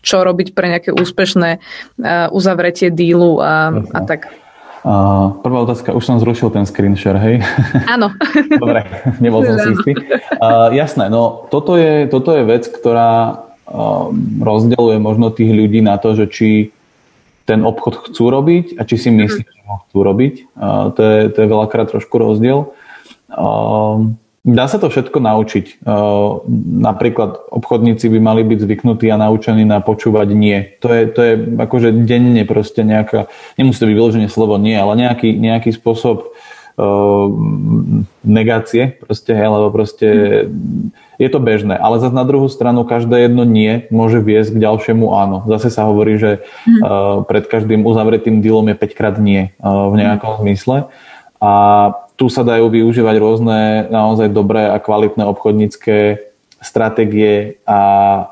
[0.00, 4.32] čo robiť pre nejaké úspešné uh, uzavretie dílu a, a tak.
[4.80, 7.44] Uh, prvá otázka, už som zrušil ten screen share, hej?
[7.94, 8.16] Áno.
[8.48, 8.88] Dobre,
[9.20, 9.92] nebol som si istý.
[10.40, 14.08] Uh, jasné, no toto je, toto je vec, ktorá uh,
[14.40, 16.48] rozdeluje možno tých ľudí na to, že či
[17.44, 19.52] ten obchod chcú robiť a či si myslí, mm.
[19.52, 20.34] že ho chcú robiť.
[20.56, 22.72] Uh, to, je, to je veľakrát trošku rozdiel.
[23.28, 25.84] Uh, Dá sa to všetko naučiť.
[26.80, 30.80] Napríklad obchodníci by mali byť zvyknutí a naučení na počúvať nie.
[30.80, 33.28] To je, to je akože denne proste nejaká,
[33.60, 36.32] nemusí to byť vyloženie slovo nie, ale nejaký, nejaký spôsob
[38.24, 40.08] negácie proste, hej, lebo proste
[41.20, 45.12] je to bežné, ale zase na druhú stranu každé jedno nie môže viesť k ďalšiemu
[45.12, 45.44] áno.
[45.44, 50.40] Zase sa hovorí, že uh, pred každým uzavretým dealom je 5 krát nie v nejakom
[50.40, 50.88] zmysle.
[51.40, 51.50] A
[52.20, 56.20] tu sa dajú využívať rôzne naozaj dobré a kvalitné obchodnícke
[56.60, 57.80] stratégie a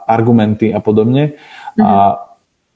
[0.05, 1.41] argumenty a podobne.
[1.81, 1.83] Mm.
[1.83, 1.93] A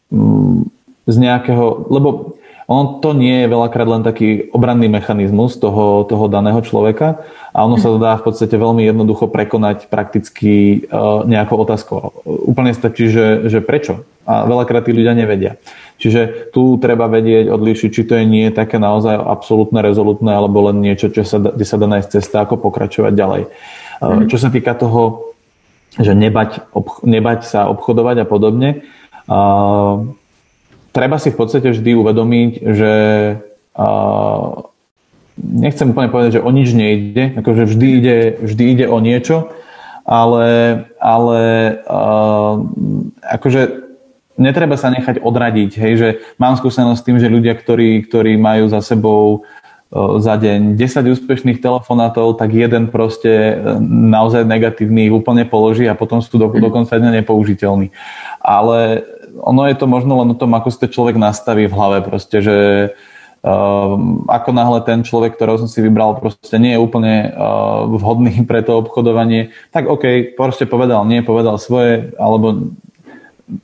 [0.08, 0.64] um,
[1.04, 2.40] z nejakého, lebo
[2.72, 7.20] ono to nie je veľakrát len taký obranný mechanizmus toho, toho daného človeka
[7.52, 12.24] a ono sa dá v podstate veľmi jednoducho prekonať prakticky uh, nejakou otázkou.
[12.24, 14.08] Úplne stačí, že, že prečo.
[14.24, 15.60] A veľakrát tí ľudia nevedia.
[16.00, 20.80] Čiže tu treba vedieť, odlíšiť, či to je nie také naozaj absolútne rezolutné, alebo len
[20.80, 23.42] niečo, čo sa, kde sa dá nájsť cesta, ako pokračovať ďalej.
[24.00, 25.34] Uh, čo sa týka toho,
[26.00, 28.86] že nebať, obch- nebať sa obchodovať a podobne,
[29.28, 30.08] uh,
[30.92, 32.92] treba si v podstate vždy uvedomiť, že
[33.74, 34.48] uh,
[35.40, 39.50] nechcem úplne povedať, že o nič nejde, akože vždy ide, vždy ide o niečo,
[40.04, 41.40] ale, ale
[41.88, 42.60] uh,
[43.24, 43.82] akože
[44.36, 48.68] netreba sa nechať odradiť, hej, že mám skúsenosť s tým, že ľudia, ktorí, ktorí majú
[48.68, 49.48] za sebou
[49.92, 53.56] uh, za deň 10 úspešných telefonátov, tak jeden proste
[53.88, 57.88] naozaj negatívny úplne položí a potom sú do, dokonca nepoužiteľní.
[58.42, 59.06] Ale
[59.40, 62.44] ono je to možno len o tom, ako si to človek nastaví v hlave, proste,
[62.44, 62.56] že
[63.42, 63.94] uh,
[64.28, 68.60] ako náhle ten človek, ktorého som si vybral, proste nie je úplne uh, vhodný pre
[68.60, 72.76] to obchodovanie, tak OK, proste povedal nie, povedal svoje, alebo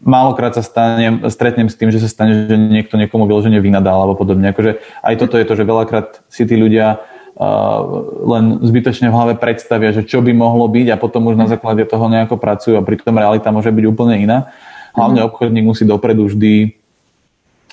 [0.04, 4.18] málokrát sa stane, stretnem s tým, že sa stane, že niekto niekomu vyložene vynadá alebo
[4.18, 4.52] podobne.
[4.52, 7.80] Akože aj toto je to, že veľakrát si tí ľudia uh,
[8.26, 11.86] len zbytočne v hlave predstavia, že čo by mohlo byť a potom už na základe
[11.88, 14.52] toho nejako pracujú a pritom realita môže byť úplne iná.
[14.96, 15.26] Hlavne mhm.
[15.28, 16.78] obchodník musí dopredu vždy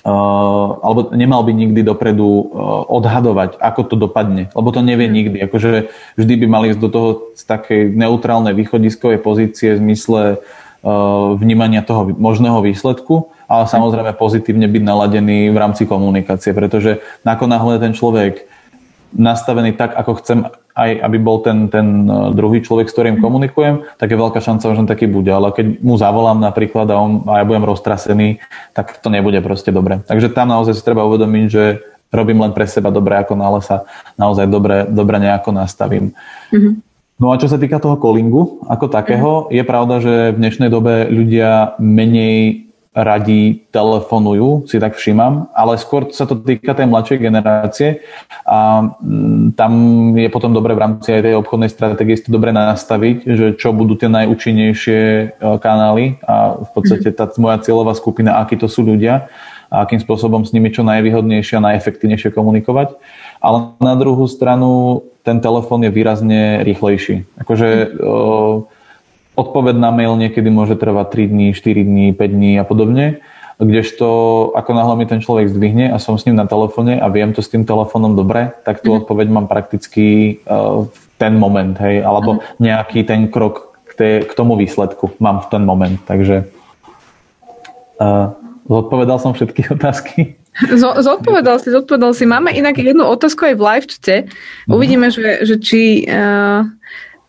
[0.06, 5.14] Uh, alebo nemal by nikdy dopredu uh, odhadovať, ako to dopadne, lebo to nevie mhm.
[5.18, 5.36] nikdy.
[5.50, 11.34] Akože vždy by mali ísť do toho z takej neutrálnej východiskovej pozície v zmysle uh,
[11.34, 17.90] vnímania toho možného výsledku, ale samozrejme pozitívne byť naladený v rámci komunikácie, pretože nakonáhle ten
[17.90, 18.46] človek
[19.10, 20.38] nastavený tak, ako chcem,
[20.76, 24.76] aj aby bol ten, ten e, druhý človek, s ktorým komunikujem, tak je veľká šanca,
[24.76, 25.32] že on taký bude.
[25.32, 28.44] Ale keď mu zavolám napríklad a, on, a ja budem roztrasený,
[28.76, 30.04] tak to nebude proste dobre.
[30.04, 31.80] Takže tam naozaj si treba uvedomiť, že
[32.12, 33.88] robím len pre seba dobre, ako nále sa
[34.20, 36.12] naozaj dobre, dobre nejako nastavím.
[36.52, 36.72] Mm-hmm.
[37.16, 39.56] No a čo sa týka toho callingu ako takého, mm-hmm.
[39.56, 42.65] je pravda, že v dnešnej dobe ľudia menej
[42.96, 48.00] radi telefonujú, si tak všímam, ale skôr sa to týka tej mladšej generácie
[48.48, 49.72] a mm, tam
[50.16, 54.00] je potom dobre v rámci aj tej obchodnej stratégie to dobre nastaviť, že čo budú
[54.00, 55.24] tie najúčinnejšie e,
[55.60, 59.28] kanály a v podstate tá moja cieľová skupina, akí to sú ľudia
[59.68, 62.96] a akým spôsobom s nimi čo najvýhodnejšie a najefektívnejšie komunikovať.
[63.44, 67.44] Ale na druhú stranu ten telefón je výrazne rýchlejší.
[67.44, 67.68] Akože
[68.00, 68.75] mm
[69.36, 73.20] Odpoveď na mail niekedy môže trvať 3 dní, 4 dní, 5 dní a podobne.
[73.56, 74.08] Kdežto
[74.52, 77.40] ako náhle mi ten človek zdvihne a som s ním na telefóne a viem to
[77.40, 78.96] s tým telefónom dobre, tak tú mm.
[79.04, 82.60] odpoveď mám prakticky uh, v ten moment, hej, alebo mm.
[82.60, 85.96] nejaký ten krok k, tomu výsledku mám v ten moment.
[86.04, 86.44] Takže
[87.96, 88.36] uh,
[88.68, 90.36] zodpovedal som všetky otázky.
[90.76, 92.24] Zodpovedal si, zodpovedal si.
[92.24, 94.14] Máme inak jednu otázku aj v live čte.
[94.24, 94.72] Mhm.
[94.72, 96.64] Uvidíme, že, že či uh,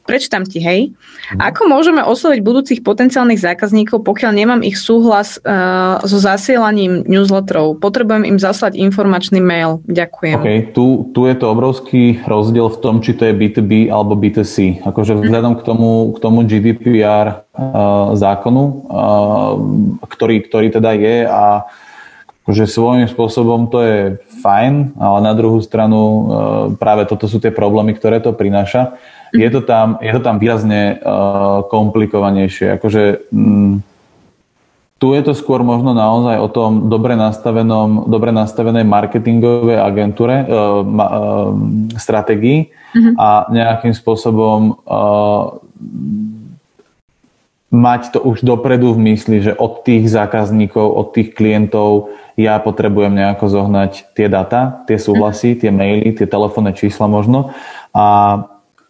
[0.08, 0.96] prečítam ti, hej.
[1.36, 1.44] Mhm.
[1.44, 7.84] Ako môžeme osloviť budúcich potenciálnych zákazníkov, pokiaľ nemám ich súhlas uh, so zasielaním newsletterov?
[7.84, 9.84] Potrebujem im zaslať informačný mail.
[9.92, 10.40] Ďakujem.
[10.40, 14.88] OK, tu, tu je to obrovský rozdiel v tom, či to je B2B alebo B2C.
[14.88, 15.22] Akože mhm.
[15.28, 19.54] vzhľadom k tomu, k tomu GDPR uh, zákonu, uh,
[20.08, 21.68] ktorý, ktorý teda je a
[22.48, 24.00] akože svojím spôsobom to je
[24.40, 26.00] fajn, ale na druhú stranu
[26.80, 28.96] práve toto sú tie problémy, ktoré to prináša
[29.34, 32.80] je to tam, je to tam výrazne uh, komplikovanejšie.
[32.80, 33.74] Akože, mm,
[34.98, 40.82] tu je to skôr možno naozaj o tom dobre, nastavenom, dobre nastavenej marketingovej agentúre, uh,
[40.82, 41.52] uh,
[41.98, 43.14] stratégii mm-hmm.
[43.16, 45.62] a nejakým spôsobom uh,
[47.68, 53.12] mať to už dopredu v mysli, že od tých zákazníkov, od tých klientov ja potrebujem
[53.12, 57.52] nejako zohnať tie data, tie súhlasy, tie maily, tie telefónne čísla možno
[57.92, 58.06] a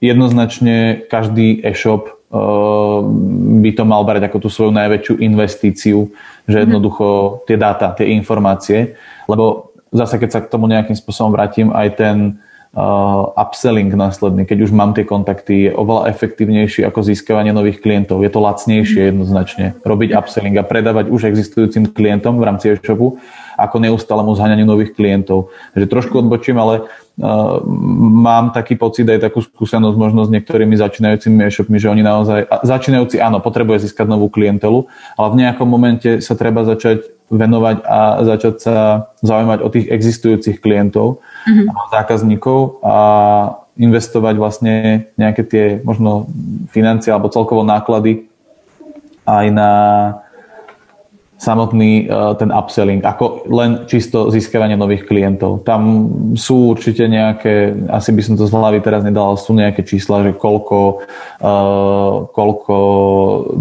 [0.03, 3.01] jednoznačne každý e-shop uh,
[3.61, 6.11] by to mal brať ako tú svoju najväčšiu investíciu,
[6.45, 6.63] že mhm.
[6.69, 7.07] jednoducho
[7.49, 8.95] tie dáta, tie informácie,
[9.25, 12.17] lebo zase keď sa k tomu nejakým spôsobom vrátim, aj ten
[12.75, 18.21] uh, upselling následný, keď už mám tie kontakty, je oveľa efektívnejší ako získavanie nových klientov.
[18.21, 19.07] Je to lacnejšie mhm.
[19.15, 23.17] jednoznačne robiť upselling a predávať už existujúcim klientom v rámci e-shopu,
[23.57, 25.49] ako neustálemu zhaňaniu nových klientov.
[25.73, 26.85] Takže trošku odbočím, ale
[27.17, 33.17] mám taký pocit aj takú skúsenosť možno s niektorými začínajúcimi e-shopmi, že oni naozaj, začínajúci
[33.17, 34.85] áno, potrebuje získať novú klientelu,
[35.17, 38.75] ale v nejakom momente sa treba začať venovať a začať sa
[39.25, 41.67] zaujímať o tých existujúcich klientov mm-hmm.
[41.73, 42.95] a zákazníkov a
[43.77, 44.73] investovať vlastne
[45.17, 46.29] nejaké tie možno
[46.69, 48.29] financie alebo celkovo náklady
[49.27, 49.71] aj na
[51.37, 55.61] samotný uh, ten upselling, ako len čisto získavanie nových klientov.
[55.61, 60.25] Tam sú určite nejaké, asi by som to z hlavy teraz nedal, sú nejaké čísla,
[60.25, 61.05] že koľko,
[61.37, 62.75] uh, koľko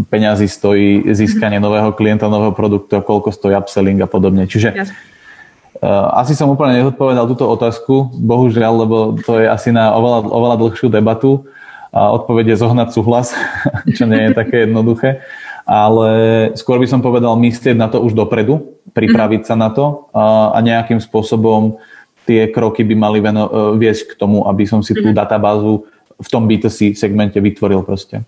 [0.09, 4.49] peňazí stojí získanie nového klienta, nového produktu a koľko stojí upselling a podobne.
[4.49, 10.24] Čiže uh, asi som úplne nezodpovedal túto otázku, bohužiaľ, lebo to je asi na oveľa,
[10.24, 11.45] oveľa dlhšiu debatu
[11.93, 13.37] a odpoveď je zohnať súhlas,
[14.01, 15.20] čo nie je také jednoduché
[15.66, 16.10] ale
[16.54, 19.48] skôr by som povedal myslieť na to už dopredu, pripraviť mm.
[19.50, 21.82] sa na to a, nejakým spôsobom
[22.22, 23.26] tie kroky by mali e,
[23.74, 25.18] viesť k tomu, aby som si tú mm.
[25.18, 25.86] databázu
[26.16, 28.22] v tom B2C segmente vytvoril proste.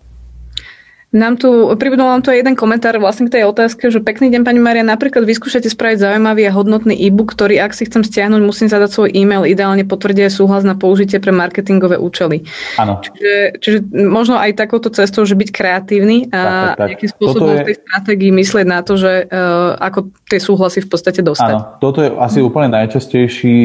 [1.09, 4.61] Nám tu, pribudol nám tu jeden komentár vlastne k tej otázke, že pekný deň pani
[4.61, 8.89] Maria, napríklad vyskúšate spraviť zaujímavý a hodnotný e-book, ktorý ak si chcem stiahnuť, musím zadať
[8.93, 12.45] svoj e-mail, ideálne potvrdia súhlas na použitie pre marketingové účely.
[12.77, 13.01] Áno.
[13.01, 16.87] Čiže, čiže možno aj takouto cestou, že byť kreatívny a tak, tak, tak.
[16.93, 17.57] nejakým spôsobom je...
[17.57, 21.53] v tej stratégii myslieť na to, že uh, ako tie súhlasy v podstate dostať.
[21.57, 23.57] Áno, toto je asi úplne najčastejší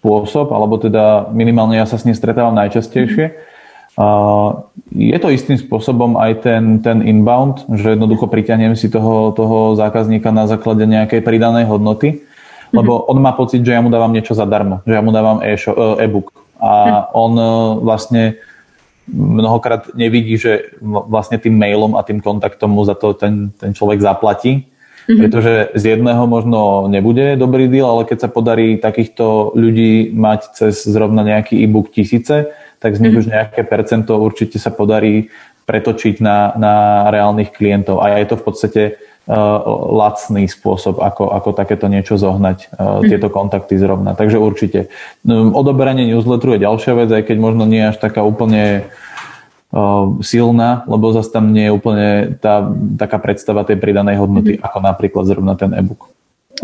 [0.00, 3.26] spôsob, alebo teda minimálne ja sa s ním stretávam najčastejšie.
[3.28, 3.54] Hm
[4.92, 10.28] je to istým spôsobom aj ten, ten inbound, že jednoducho priťahnem si toho, toho zákazníka
[10.28, 12.20] na základe nejakej pridanej hodnoty,
[12.76, 13.04] lebo mhm.
[13.08, 15.56] on má pocit, že ja mu dávam niečo zadarmo, že ja mu dávam e,
[16.04, 17.02] e-book a mhm.
[17.16, 17.48] on e,
[17.80, 18.22] vlastne
[19.06, 24.02] mnohokrát nevidí, že vlastne tým mailom a tým kontaktom mu za to ten, ten človek
[24.02, 25.18] zaplatí, mm-hmm.
[25.22, 30.82] pretože z jedného možno nebude dobrý deal, ale keď sa podarí takýchto ľudí mať cez
[30.90, 32.50] zrovna nejaký e-book tisíce,
[32.86, 35.34] tak z nich už nejaké percento určite sa podarí
[35.66, 36.74] pretočiť na, na
[37.10, 37.98] reálnych klientov.
[37.98, 39.58] A je to v podstate uh,
[39.90, 44.14] lacný spôsob, ako, ako takéto niečo zohnať, uh, tieto kontakty zrovna.
[44.14, 44.86] Takže určite.
[45.26, 48.86] Um, odoberanie newsletteru je ďalšia vec, aj keď možno nie až taká úplne
[49.74, 54.62] uh, silná, lebo zase tam nie je úplne tá, taká predstava tej pridanej hodnoty, mm.
[54.62, 56.14] ako napríklad zrovna ten e-book.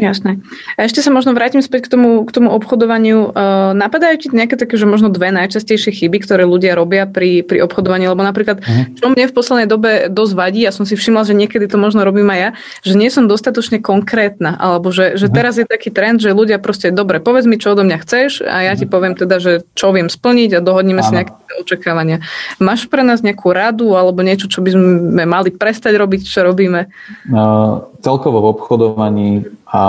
[0.01, 0.41] Jasné.
[0.81, 3.29] A ešte sa možno vrátim späť k tomu, k tomu obchodovaniu.
[3.29, 7.61] Uh, napadajú ti nejaké také, že možno dve najčastejšie chyby, ktoré ľudia robia pri, pri
[7.61, 8.09] obchodovaní?
[8.09, 8.97] Lebo napríklad, uh-huh.
[8.97, 12.09] čo mne v poslednej dobe dosť vadí, ja som si všimla, že niekedy to možno
[12.09, 15.37] robím aj ja, že nie som dostatočne konkrétna, alebo že, že uh-huh.
[15.37, 18.65] teraz je taký trend, že ľudia proste, dobre, povedz mi, čo odo mňa chceš a
[18.65, 22.25] ja ti poviem teda, že čo viem splniť a dohodneme si nejaké očakávania.
[22.57, 26.89] Máš pre nás nejakú radu alebo niečo, čo by sme mali prestať robiť, čo robíme?
[27.29, 29.31] Uh, celkovo v obchodovaní
[29.73, 29.83] a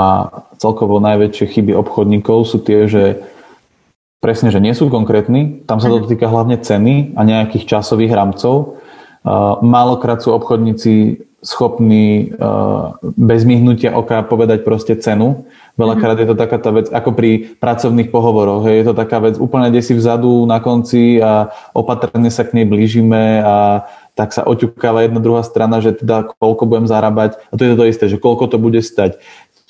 [0.63, 3.19] celkovo najväčšie chyby obchodníkov sú tie, že
[4.23, 6.07] presne, že nie sú konkrétni, tam sa to mhm.
[6.07, 8.79] týka hlavne ceny a nejakých časových rámcov.
[9.63, 12.31] Málokrát sú obchodníci schopní
[13.19, 15.43] bez myhnutia oka povedať proste cenu.
[15.75, 18.63] Veľakrát je to taká tá vec, ako pri pracovných pohovoroch.
[18.63, 22.65] Je to taká vec úplne kde si vzadu na konci a opatrne sa k nej
[22.67, 27.41] blížime a tak sa oťukáva jedna druhá strana, že teda koľko budem zarábať.
[27.49, 29.17] A to je to isté, že koľko to bude stať.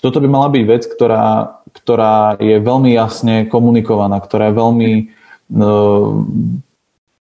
[0.04, 4.92] Toto by mala byť vec, ktorá, ktorá je veľmi jasne komunikovaná, ktorá je veľmi
[5.48, 5.72] no,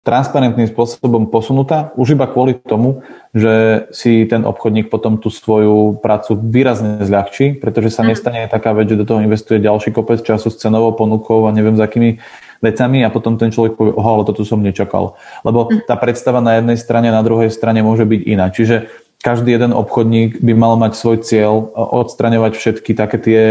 [0.03, 6.35] transparentným spôsobom posunutá, už iba kvôli tomu, že si ten obchodník potom tú svoju prácu
[6.43, 10.59] výrazne zľahčí, pretože sa nestane taká vec, že do toho investuje ďalší kopec času s
[10.59, 12.19] cenovou ponukou a neviem, za akými
[12.59, 15.15] vecami a potom ten človek povie, oho, ale toto som nečakal.
[15.47, 15.87] Lebo mhm.
[15.87, 18.51] tá predstava na jednej strane, na druhej strane môže byť iná.
[18.51, 18.91] Čiže
[19.23, 23.43] každý jeden obchodník by mal mať svoj cieľ e, odstraňovať všetky také tie,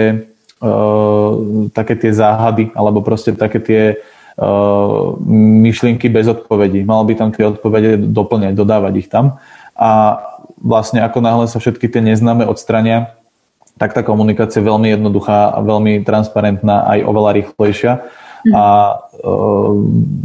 [0.61, 1.33] uh,
[1.73, 5.17] také tie záhady alebo proste také tie uh,
[5.65, 6.85] myšlienky bez odpovedí.
[6.85, 9.41] Mal by tam tie odpovede doplňať, dodávať ich tam.
[9.73, 10.21] A
[10.61, 13.17] vlastne ako náhle sa všetky tie neznáme odstrania,
[13.81, 18.05] tak tá komunikácia je veľmi jednoduchá a veľmi transparentná, aj oveľa rýchlejšia.
[18.51, 18.65] A
[19.15, 19.25] e,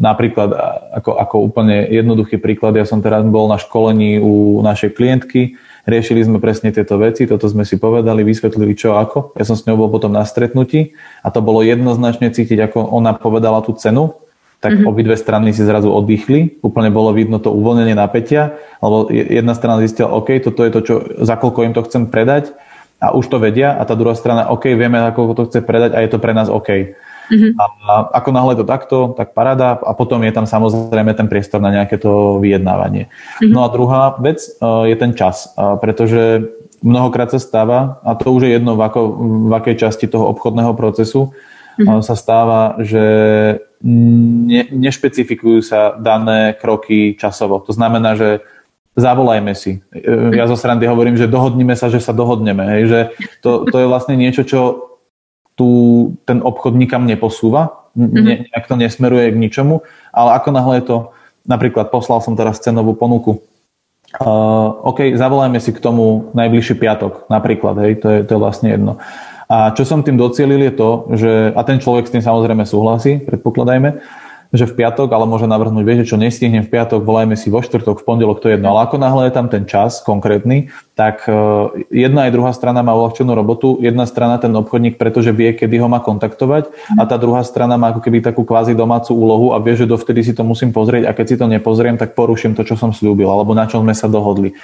[0.01, 0.49] napríklad,
[0.97, 5.53] ako, ako úplne jednoduchý príklad, ja som teraz bol na školení u našej klientky,
[5.85, 9.37] riešili sme presne tieto veci, toto sme si povedali, vysvetlili čo ako.
[9.37, 13.13] Ja som s ňou bol potom na stretnutí a to bolo jednoznačne cítiť, ako ona
[13.13, 14.17] povedala tú cenu,
[14.57, 14.89] tak mm-hmm.
[14.89, 20.09] obidve strany si zrazu oddychli, úplne bolo vidno to uvoľnenie napätia, alebo jedna strana zistila,
[20.09, 22.57] OK, toto je to, čo, za koľko im to chcem predať
[22.97, 25.93] a už to vedia a tá druhá strana, OK, vieme, za koľko to chce predať
[25.93, 26.97] a je to pre nás OK.
[27.27, 27.51] Mm-hmm.
[27.59, 27.63] A
[28.17, 31.99] ako náhle to takto, tak parada a potom je tam samozrejme ten priestor na nejaké
[31.99, 33.11] to vyjednávanie.
[33.11, 33.51] Mm-hmm.
[33.51, 34.49] No a druhá vec e,
[34.87, 36.47] je ten čas, e, pretože
[36.79, 39.01] mnohokrát sa stáva, a to už je jedno v, ako,
[39.49, 41.35] v akej časti toho obchodného procesu,
[41.77, 42.01] mm-hmm.
[42.01, 43.05] sa stáva, že
[43.83, 47.61] ne, nešpecifikujú sa dané kroky časovo.
[47.65, 48.41] To znamená, že
[48.97, 49.85] zavolajme si.
[50.33, 52.65] Ja zo srandy hovorím, že dohodnime sa, že sa dohodneme.
[52.65, 52.99] Hej, že
[53.45, 54.59] to, to je vlastne niečo, čo
[55.57, 55.67] tu
[56.29, 59.81] ten obchod nikam neposúva, ne, nejak to nesmeruje k ničomu,
[60.13, 60.97] ale ako náhle je to,
[61.49, 63.41] napríklad poslal som teraz cenovú ponuku,
[64.21, 68.69] uh, OK, zavolajme si k tomu najbližší piatok, napríklad, hej, to je, to je vlastne
[68.69, 69.01] jedno.
[69.47, 73.23] A čo som tým docielil je to, že, a ten človek s tým samozrejme súhlasí,
[73.23, 73.97] predpokladajme,
[74.55, 77.99] že v piatok, ale môže navrhnúť, viete čo, nestihnem v piatok, volajme si vo štvrtok,
[78.01, 78.75] v pondelok, to je jedno.
[78.75, 81.33] Ale ako náhle je tam ten čas konkrétny, tak e,
[81.93, 83.77] jedna aj druhá strana má uľahčenú robotu.
[83.77, 87.93] Jedna strana ten obchodník, pretože vie, kedy ho má kontaktovať a tá druhá strana má
[87.93, 91.13] ako keby takú kvázi domácu úlohu a vie, že dovtedy si to musím pozrieť a
[91.13, 94.09] keď si to nepozriem, tak poruším to, čo som slúbil alebo na čom sme sa
[94.09, 94.57] dohodli.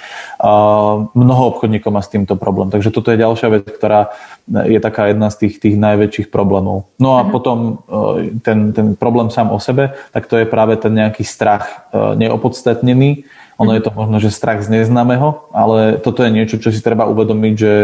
[1.14, 2.66] Mnoho obchodníkov má s týmto problém.
[2.74, 4.10] Takže toto je ďalšia vec, ktorá
[4.44, 6.90] je taká jedna z tých, tých najväčších problémov.
[7.00, 7.32] No a uh-huh.
[7.32, 11.88] potom uh, ten, ten problém sám o sebe, tak to je práve ten nejaký strach
[11.92, 13.24] uh, neopodstatnený,
[13.58, 17.06] ono je to možno, že strach z neznámeho, ale toto je niečo, čo si treba
[17.06, 17.76] uvedomiť, že,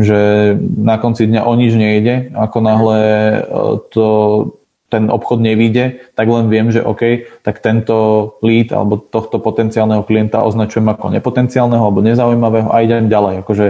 [0.00, 0.20] že
[0.60, 2.32] na konci dňa o nič nejde.
[2.32, 3.38] Ako náhle e,
[3.92, 4.06] to,
[4.88, 7.96] ten obchod nevíde, tak len viem, že OK, tak tento
[8.40, 13.44] lead alebo tohto potenciálneho klienta označujem ako nepotenciálneho alebo nezaujímavého a idem ďalej.
[13.44, 13.66] Akože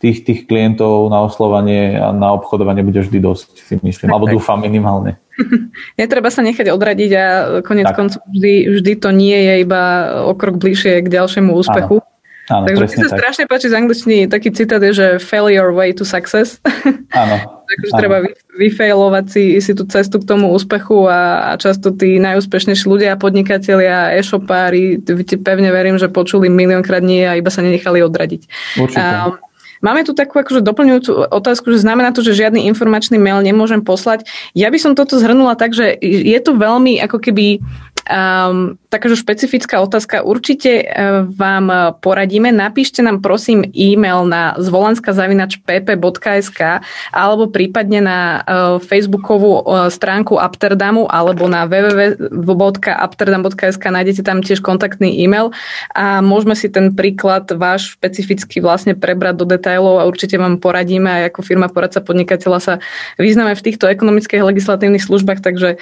[0.00, 4.08] tých, tých klientov na oslovanie a na obchodovanie bude vždy dosť, si myslím.
[4.08, 5.20] Alebo dúfam minimálne.
[6.00, 7.24] Netreba sa nechať odradiť a
[7.60, 9.82] konec koncov vždy, vždy to nie je iba
[10.24, 12.00] o krok bližšie k ďalšiemu úspechu.
[12.00, 12.08] Áno.
[12.50, 13.18] Áno, Takže mi sa tak.
[13.22, 16.58] strašne páči z angličtiny taký citát je, že fail your way to success.
[17.14, 17.62] Áno.
[17.70, 18.00] Takže áno.
[18.02, 18.16] treba
[18.58, 24.18] vyfailovať si, si tú cestu k tomu úspechu a, a často tí najúspešnejší ľudia, podnikatelia,
[24.18, 24.98] e-shopári,
[25.38, 28.42] pevne verím, že počuli miliónkrát nie a iba sa nenechali odradiť.
[28.82, 28.98] Určite.
[28.98, 29.38] Um,
[29.80, 34.28] Máme tu takú akože doplňujúcu otázku, že znamená to, že žiadny informačný mail nemôžem poslať.
[34.52, 37.64] Ja by som toto zhrnula tak, že je to veľmi ako keby
[38.08, 40.26] um, takáže špecifická otázka.
[40.26, 42.50] Určite uh, vám poradíme.
[42.50, 46.82] Napíšte nám prosím e-mail na zvolanskazavinač.pp.sk
[47.14, 49.62] alebo prípadne na uh, facebookovú
[49.94, 55.54] stránku Amsterdamu alebo na www.amsterdam.sk nájdete tam tiež kontaktný e-mail
[55.94, 61.06] a môžeme si ten príklad váš špecificky vlastne prebrať do detailov a určite vám poradíme
[61.06, 62.82] aj ako firma poradca podnikateľa sa
[63.22, 65.76] vyznáme v týchto ekonomických legislatívnych službách, takže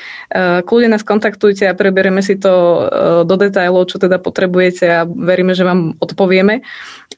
[0.67, 5.55] kľudne nás kontaktujte a preberieme si to E, do detailov, čo teda potrebujete a veríme,
[5.55, 6.63] že vám odpovieme.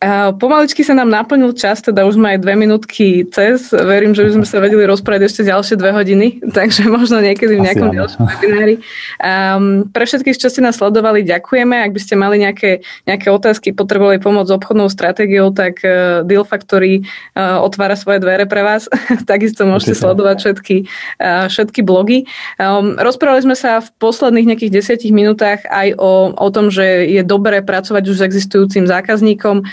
[0.01, 3.68] A pomaličky sa nám naplnil čas, teda už sme aj dve minútky cez.
[3.68, 7.68] Verím, že by sme sa vedeli rozprávať ešte ďalšie dve hodiny, takže možno niekedy v
[7.68, 8.80] nejakom ďalšom webinári.
[9.20, 11.84] Um, pre všetkých, čo ste nás sledovali, ďakujeme.
[11.84, 16.48] Ak by ste mali nejaké, nejaké otázky, potrebovali pomoc s obchodnou stratégiou, tak uh, Deal
[16.48, 17.05] Factory
[17.36, 18.88] uh, otvára svoje dvere pre vás.
[19.28, 20.01] Takisto môžete Určite.
[20.01, 20.76] sledovať všetky,
[21.20, 22.24] uh, všetky blogy.
[22.57, 27.20] Um, rozprávali sme sa v posledných nejakých desiatich minútach aj o, o tom, že je
[27.20, 29.68] dobré pracovať už s existujúcim zákazníkom.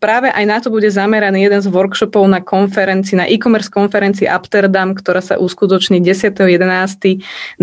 [0.00, 4.96] Práve aj na to bude zameraný jeden z workshopov na konferencii, na e-commerce konferencii Amsterdam,
[4.96, 7.60] ktorá sa uskutoční 10.11.2020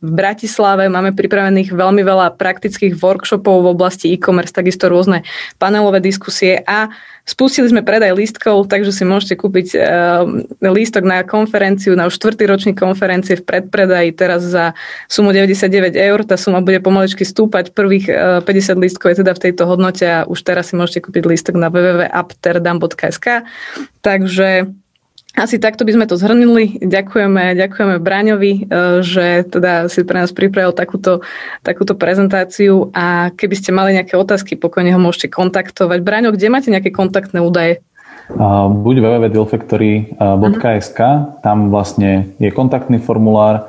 [0.00, 0.88] v Bratislave.
[0.88, 5.22] Máme pripravených veľmi veľa praktických workshopov v oblasti e-commerce, takisto rôzne
[5.60, 6.88] panelové diskusie a
[7.30, 10.26] Spustili sme predaj lístkov, takže si môžete kúpiť uh,
[10.64, 14.74] lístok na konferenciu, na už štvrtý ročník konferencie v predpredaji teraz za
[15.06, 16.26] sumu 99 eur.
[16.26, 17.70] Tá suma bude pomaličky stúpať.
[17.70, 21.26] Prvých uh, 50 lístkov je teda v tejto hodnote a už teraz si môžete kúpiť
[21.26, 23.42] lístok na www.apterdam.sk.
[24.00, 24.70] Takže
[25.38, 26.82] asi takto by sme to zhrnuli.
[26.82, 28.62] Ďakujeme, ďakujeme Braňovi, e,
[29.02, 31.22] že teda si pre nás pripravil takúto,
[31.62, 35.98] takúto prezentáciu a keby ste mali nejaké otázky, pokojne ho môžete kontaktovať.
[36.02, 37.82] Braňo, kde máte nejaké kontaktné údaje?
[38.70, 41.00] buď www.dealfactory.sk,
[41.42, 43.66] tam vlastne je kontaktný formulár,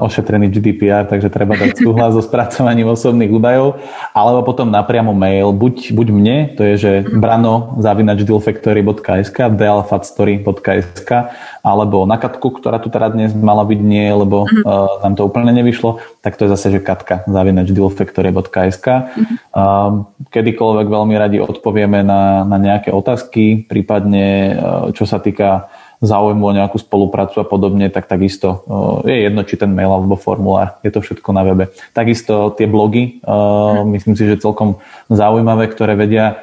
[0.00, 3.82] ošetrený GDPR, takže treba dať súhlas so spracovaním osobných údajov,
[4.14, 11.10] alebo potom napriamo mail, buď, buď mne, to je, že brano zavinač dealfactory.sk, dealfatstory.sk,
[11.66, 15.50] alebo na Katku, ktorá tu teda dnes mala byť nie, lebo uh, nám to úplne
[15.50, 18.86] nevyšlo, tak to je zase, že Katka, zavinač dealfactory.sk.
[19.50, 26.42] Uh, kedykoľvek veľmi radi odpovieme na, na nejaké otázky, prípadne uh, čo sa týka záujmu
[26.48, 28.64] o nejakú spoluprácu a podobne, tak takisto
[29.04, 31.68] je jedno, či ten mail alebo formulár, je to všetko na webe.
[31.92, 33.20] Takisto tie blogy,
[33.84, 34.80] myslím si, že celkom
[35.12, 36.40] zaujímavé, ktoré vedia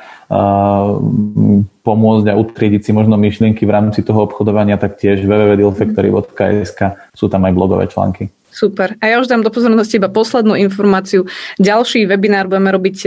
[1.87, 6.81] pomôcť a utriediť si možno myšlienky v rámci toho obchodovania, tak tiež www.dealfactory.sk
[7.15, 8.29] sú tam aj blogové články.
[8.51, 8.97] Super.
[8.99, 11.29] A ja už dám do pozornosti iba poslednú informáciu.
[11.61, 12.97] Ďalší webinár budeme robiť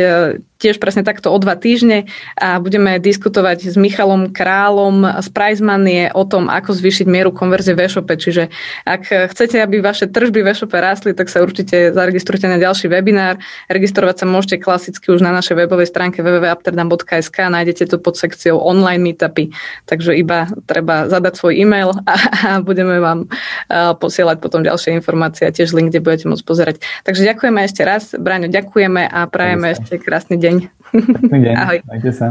[0.61, 2.05] tiež presne takto o dva týždne
[2.37, 7.73] a budeme diskutovať s Michalom Králom z Price Money o tom, ako zvýšiť mieru konverzie
[7.73, 8.13] v e-shope.
[8.13, 8.53] Čiže
[8.85, 13.41] ak chcete, aby vaše tržby v e-shope rástli, tak sa určite zaregistrujte na ďalší webinár.
[13.73, 17.37] Registrovať sa môžete klasicky už na našej webovej stránke www.apterdam.sk.
[17.41, 19.49] Nájdete to pod sekciou online meetupy.
[19.89, 23.33] Takže iba treba zadať svoj e-mail a, a budeme vám
[23.73, 26.77] posielať potom ďalšie informácie a tiež link, kde budete môcť pozerať.
[27.09, 28.13] Takže ďakujeme ešte raz.
[28.13, 30.50] Braňo, ďakujeme a prajeme ešte krásny deň.
[30.93, 31.55] Pekný deň.
[31.55, 31.79] Ahoj.
[31.87, 32.29] Majte sa.